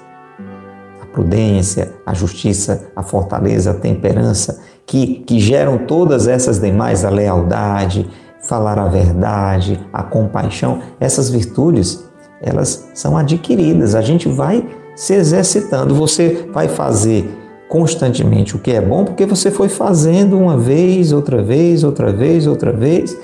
a 1.01 1.05
prudência, 1.05 1.93
a 2.05 2.13
justiça, 2.13 2.89
a 2.95 3.03
fortaleza, 3.03 3.71
a 3.71 3.73
temperança, 3.73 4.59
que, 4.85 5.19
que 5.19 5.39
geram 5.39 5.79
todas 5.79 6.27
essas 6.27 6.59
demais, 6.59 7.03
a 7.03 7.09
lealdade, 7.09 8.09
falar 8.41 8.79
a 8.79 8.87
verdade, 8.87 9.79
a 9.91 10.03
compaixão, 10.03 10.81
essas 10.99 11.29
virtudes, 11.29 12.05
elas 12.41 12.89
são 12.93 13.17
adquiridas. 13.17 13.93
A 13.95 14.01
gente 14.01 14.29
vai 14.29 14.65
se 14.95 15.13
exercitando, 15.13 15.93
você 15.93 16.47
vai 16.53 16.67
fazer 16.67 17.29
constantemente 17.67 18.55
o 18.55 18.59
que 18.59 18.71
é 18.71 18.81
bom, 18.81 19.03
porque 19.03 19.25
você 19.25 19.51
foi 19.51 19.69
fazendo 19.69 20.37
uma 20.37 20.57
vez, 20.57 21.11
outra 21.11 21.41
vez, 21.41 21.83
outra 21.83 22.11
vez, 22.11 22.47
outra 22.47 22.71
vez. 22.71 23.17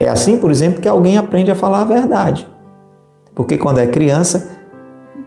É 0.00 0.08
assim, 0.08 0.36
por 0.38 0.50
exemplo, 0.50 0.80
que 0.80 0.88
alguém 0.88 1.16
aprende 1.16 1.50
a 1.50 1.54
falar 1.54 1.82
a 1.82 1.84
verdade. 1.84 2.48
Porque 3.34 3.56
quando 3.56 3.78
é 3.78 3.86
criança, 3.86 4.50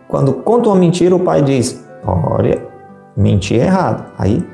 quando 0.08 0.34
conta 0.34 0.70
uma 0.70 0.76
mentira, 0.76 1.16
o 1.16 1.20
pai 1.20 1.42
diz: 1.42 1.84
Olha, 2.06 2.62
mentir 3.16 3.62
é 3.62 3.66
errado. 3.66 4.12
Aí 4.18 4.46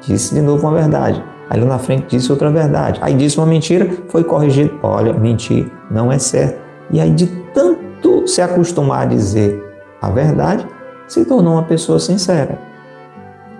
disse 0.00 0.34
de 0.34 0.42
novo 0.42 0.66
uma 0.66 0.74
verdade. 0.74 1.22
Aí 1.48 1.60
lá 1.60 1.66
na 1.66 1.78
frente 1.78 2.06
disse 2.08 2.30
outra 2.30 2.50
verdade. 2.50 2.98
Aí 3.02 3.14
disse 3.14 3.38
uma 3.38 3.46
mentira, 3.46 3.88
foi 4.08 4.24
corrigido. 4.24 4.78
Olha, 4.82 5.12
mentir 5.12 5.70
não 5.90 6.10
é 6.10 6.18
certo. 6.18 6.60
E 6.90 7.00
aí, 7.00 7.10
de 7.10 7.26
tanto 7.54 8.26
se 8.26 8.42
acostumar 8.42 9.02
a 9.02 9.06
dizer 9.06 9.62
a 10.00 10.10
verdade, 10.10 10.66
se 11.06 11.24
tornou 11.24 11.54
uma 11.54 11.62
pessoa 11.62 11.98
sincera. 11.98 12.71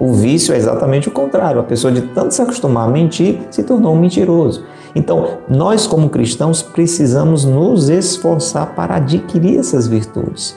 O 0.03 0.15
vício 0.15 0.53
é 0.53 0.57
exatamente 0.57 1.09
o 1.09 1.13
contrário. 1.13 1.61
A 1.61 1.63
pessoa, 1.63 1.93
de 1.93 2.01
tanto 2.01 2.35
se 2.35 2.43
acostumar 2.43 2.89
a 2.89 2.91
mentir, 2.91 3.39
se 3.53 3.63
tornou 3.63 3.95
um 3.95 4.01
mentiroso. 4.01 4.65
Então, 4.97 5.39
nós, 5.49 5.87
como 5.87 6.11
cristãos, 6.11 6.61
precisamos 6.61 7.45
nos 7.45 7.89
esforçar 7.89 8.75
para 8.75 8.97
adquirir 8.97 9.61
essas 9.61 9.87
virtudes. 9.87 10.57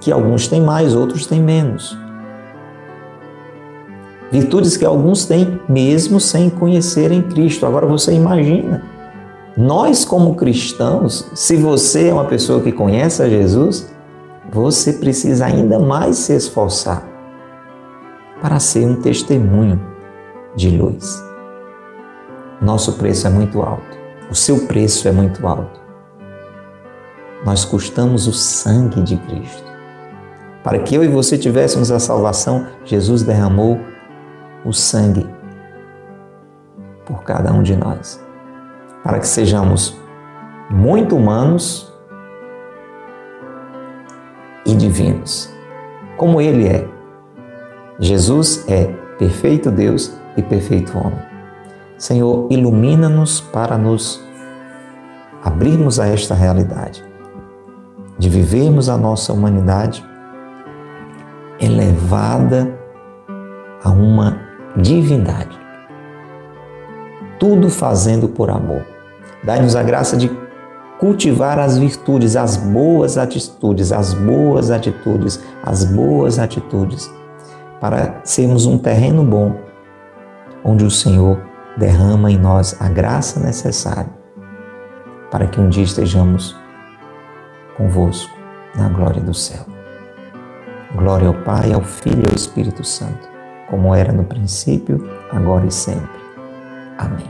Que 0.00 0.10
alguns 0.10 0.48
têm 0.48 0.62
mais, 0.62 0.94
outros 0.94 1.26
têm 1.26 1.42
menos. 1.42 1.94
Virtudes 4.30 4.78
que 4.78 4.84
alguns 4.86 5.26
têm 5.26 5.60
mesmo 5.68 6.18
sem 6.18 6.48
conhecerem 6.48 7.20
Cristo. 7.20 7.66
Agora 7.66 7.86
você 7.86 8.14
imagina, 8.14 8.82
nós 9.58 10.06
como 10.06 10.36
cristãos, 10.36 11.28
se 11.34 11.54
você 11.54 12.08
é 12.08 12.14
uma 12.14 12.24
pessoa 12.24 12.62
que 12.62 12.72
conhece 12.72 13.22
a 13.22 13.28
Jesus, 13.28 13.92
você 14.50 14.94
precisa 14.94 15.44
ainda 15.44 15.78
mais 15.78 16.16
se 16.16 16.34
esforçar 16.34 17.11
para 18.42 18.58
ser 18.58 18.84
um 18.84 19.00
testemunho 19.00 19.80
de 20.56 20.76
luz. 20.76 21.24
Nosso 22.60 22.94
preço 22.94 23.28
é 23.28 23.30
muito 23.30 23.62
alto. 23.62 23.96
O 24.28 24.34
seu 24.34 24.66
preço 24.66 25.06
é 25.06 25.12
muito 25.12 25.46
alto. 25.46 25.80
Nós 27.46 27.64
custamos 27.64 28.26
o 28.26 28.32
sangue 28.32 29.00
de 29.02 29.16
Cristo. 29.16 29.72
Para 30.64 30.80
que 30.80 30.94
eu 30.94 31.04
e 31.04 31.08
você 31.08 31.38
tivéssemos 31.38 31.92
a 31.92 32.00
salvação, 32.00 32.66
Jesus 32.84 33.22
derramou 33.22 33.80
o 34.64 34.72
sangue 34.72 35.28
por 37.04 37.22
cada 37.22 37.52
um 37.52 37.62
de 37.62 37.76
nós, 37.76 38.24
para 39.02 39.18
que 39.18 39.26
sejamos 39.26 40.00
muito 40.70 41.16
humanos 41.16 41.92
e 44.64 44.74
divinos, 44.74 45.52
como 46.16 46.40
Ele 46.40 46.68
é. 46.68 46.91
Jesus 47.98 48.64
é 48.68 48.86
perfeito 49.18 49.70
Deus 49.70 50.12
e 50.36 50.42
perfeito 50.42 50.96
homem. 50.96 51.18
Senhor, 51.98 52.48
ilumina-nos 52.50 53.40
para 53.40 53.78
nos 53.78 54.20
abrirmos 55.42 56.00
a 56.00 56.06
esta 56.06 56.34
realidade, 56.34 57.04
de 58.18 58.28
vivermos 58.28 58.88
a 58.88 58.96
nossa 58.96 59.32
humanidade 59.32 60.04
elevada 61.60 62.76
a 63.84 63.90
uma 63.90 64.40
divindade. 64.76 65.56
Tudo 67.38 67.68
fazendo 67.68 68.28
por 68.28 68.50
amor. 68.50 68.84
Dai-nos 69.44 69.76
a 69.76 69.82
graça 69.82 70.16
de 70.16 70.30
cultivar 70.98 71.58
as 71.58 71.78
virtudes, 71.78 72.36
as 72.36 72.56
boas 72.56 73.18
atitudes, 73.18 73.90
as 73.92 74.14
boas 74.14 74.70
atitudes, 74.70 75.40
as 75.62 75.84
boas 75.84 76.38
atitudes, 76.38 77.10
para 77.82 78.20
sermos 78.22 78.64
um 78.64 78.78
terreno 78.78 79.24
bom 79.24 79.56
onde 80.64 80.84
o 80.84 80.90
Senhor 80.90 81.42
derrama 81.76 82.30
em 82.30 82.38
nós 82.38 82.80
a 82.80 82.88
graça 82.88 83.40
necessária 83.40 84.08
para 85.32 85.48
que 85.48 85.60
um 85.60 85.68
dia 85.68 85.82
estejamos 85.82 86.54
convosco 87.76 88.30
na 88.76 88.88
glória 88.88 89.20
do 89.20 89.34
céu. 89.34 89.66
Glória 90.94 91.26
ao 91.26 91.34
Pai, 91.34 91.72
ao 91.72 91.82
Filho 91.82 92.22
e 92.24 92.28
ao 92.30 92.36
Espírito 92.36 92.84
Santo, 92.84 93.28
como 93.68 93.92
era 93.92 94.12
no 94.12 94.22
princípio, 94.22 95.10
agora 95.32 95.66
e 95.66 95.72
sempre. 95.72 96.22
Amém. 96.98 97.26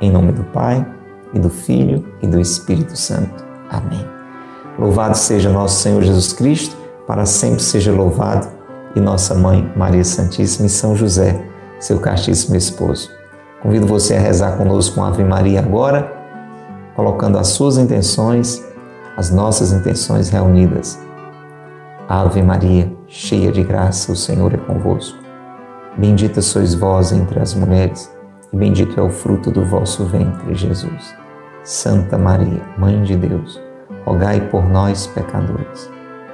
Em 0.00 0.10
nome 0.10 0.32
do 0.32 0.44
Pai, 0.44 0.86
e 1.34 1.38
do 1.38 1.50
Filho 1.50 2.04
e 2.22 2.26
do 2.26 2.40
Espírito 2.40 2.96
Santo. 2.96 3.44
Amém. 3.68 4.06
Louvado 4.78 5.16
seja 5.16 5.50
nosso 5.50 5.82
Senhor 5.82 6.02
Jesus 6.02 6.32
Cristo, 6.32 6.74
para 7.06 7.26
sempre 7.26 7.60
seja 7.60 7.92
louvado, 7.92 8.59
e 8.94 9.00
nossa 9.00 9.34
mãe 9.34 9.70
Maria 9.76 10.04
Santíssima 10.04 10.66
e 10.66 10.70
São 10.70 10.96
José, 10.96 11.40
seu 11.78 11.98
castíssimo 11.98 12.56
esposo. 12.56 13.10
Convido 13.62 13.86
você 13.86 14.16
a 14.16 14.20
rezar 14.20 14.56
conosco 14.56 14.96
com 14.96 15.04
Ave 15.04 15.22
Maria 15.22 15.60
agora, 15.60 16.12
colocando 16.96 17.38
as 17.38 17.48
suas 17.48 17.78
intenções, 17.78 18.64
as 19.16 19.30
nossas 19.30 19.72
intenções 19.72 20.28
reunidas. 20.30 20.98
Ave 22.08 22.42
Maria, 22.42 22.90
cheia 23.06 23.52
de 23.52 23.62
graça, 23.62 24.12
o 24.12 24.16
Senhor 24.16 24.52
é 24.54 24.56
convosco. 24.56 25.18
Bendita 25.96 26.40
sois 26.40 26.74
vós 26.74 27.12
entre 27.12 27.38
as 27.38 27.54
mulheres, 27.54 28.10
e 28.52 28.56
bendito 28.56 28.98
é 28.98 29.02
o 29.02 29.10
fruto 29.10 29.50
do 29.50 29.64
vosso 29.64 30.04
ventre, 30.06 30.54
Jesus. 30.54 31.14
Santa 31.62 32.16
Maria, 32.16 32.62
Mãe 32.78 33.02
de 33.02 33.16
Deus, 33.16 33.60
rogai 34.04 34.40
por 34.48 34.66
nós, 34.68 35.06
pecadores, 35.06 35.90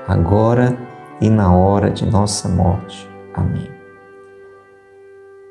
agora 0.06 0.85
e 1.20 1.30
na 1.30 1.54
hora 1.54 1.90
de 1.90 2.06
nossa 2.06 2.48
morte. 2.48 3.08
Amém. 3.34 3.70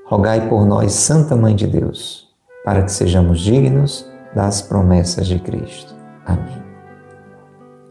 Rogai 0.06 0.48
por 0.48 0.66
nós, 0.66 0.94
Santa 0.94 1.36
Mãe 1.36 1.56
de 1.56 1.66
Deus, 1.66 2.30
para 2.64 2.84
que 2.84 2.92
sejamos 2.92 3.40
dignos 3.40 4.10
das 4.36 4.62
promessas 4.62 5.28
de 5.28 5.40
Cristo. 5.40 5.96
Amém. 6.26 6.64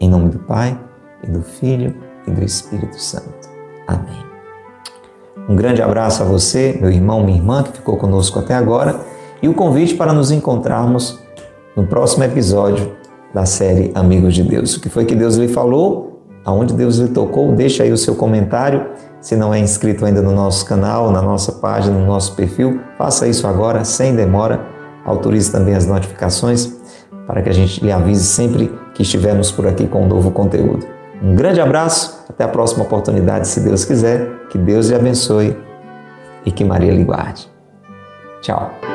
Em 0.00 0.08
nome 0.08 0.28
do 0.28 0.38
Pai, 0.40 0.78
e 1.22 1.30
do 1.30 1.42
Filho, 1.42 1.94
e 2.26 2.30
do 2.30 2.44
Espírito 2.44 3.00
Santo. 3.00 3.48
Amém. 3.86 4.24
Um 5.48 5.56
grande 5.56 5.82
abraço 5.82 6.22
a 6.22 6.26
você, 6.26 6.78
meu 6.80 6.90
irmão, 6.90 7.24
minha 7.24 7.38
irmã, 7.38 7.62
que 7.62 7.72
ficou 7.72 7.96
conosco 7.96 8.38
até 8.38 8.54
agora, 8.54 9.00
e 9.42 9.48
o 9.48 9.54
convite 9.54 9.94
para 9.94 10.12
nos 10.12 10.30
encontrarmos 10.30 11.18
no 11.76 11.86
próximo 11.86 12.24
episódio 12.24 12.92
da 13.32 13.44
série 13.44 13.90
Amigos 13.94 14.34
de 14.34 14.42
Deus. 14.42 14.76
O 14.76 14.80
que 14.80 14.88
foi 14.88 15.04
que 15.04 15.14
Deus 15.14 15.36
lhe 15.36 15.48
falou? 15.48 16.13
Aonde 16.44 16.74
Deus 16.74 16.98
lhe 16.98 17.08
tocou? 17.08 17.52
Deixa 17.52 17.82
aí 17.82 17.92
o 17.92 17.96
seu 17.96 18.14
comentário. 18.14 18.86
Se 19.20 19.34
não 19.34 19.54
é 19.54 19.58
inscrito 19.58 20.04
ainda 20.04 20.20
no 20.20 20.32
nosso 20.32 20.66
canal, 20.66 21.10
na 21.10 21.22
nossa 21.22 21.52
página, 21.52 21.98
no 21.98 22.06
nosso 22.06 22.34
perfil, 22.34 22.80
faça 22.98 23.26
isso 23.26 23.46
agora, 23.46 23.84
sem 23.84 24.14
demora. 24.14 24.60
Autorize 25.04 25.50
também 25.50 25.74
as 25.74 25.86
notificações 25.86 26.74
para 27.26 27.40
que 27.42 27.48
a 27.48 27.52
gente 27.52 27.82
lhe 27.82 27.90
avise 27.90 28.24
sempre 28.24 28.72
que 28.94 29.02
estivermos 29.02 29.50
por 29.50 29.66
aqui 29.66 29.86
com 29.86 30.02
um 30.02 30.08
novo 30.08 30.30
conteúdo. 30.30 30.86
Um 31.22 31.34
grande 31.34 31.60
abraço, 31.60 32.24
até 32.28 32.44
a 32.44 32.48
próxima 32.48 32.84
oportunidade, 32.84 33.48
se 33.48 33.60
Deus 33.60 33.84
quiser. 33.84 34.44
Que 34.50 34.58
Deus 34.58 34.88
lhe 34.88 34.94
abençoe 34.94 35.56
e 36.44 36.52
que 36.52 36.64
Maria 36.64 36.92
lhe 36.92 37.02
guarde. 37.02 37.48
Tchau. 38.42 38.93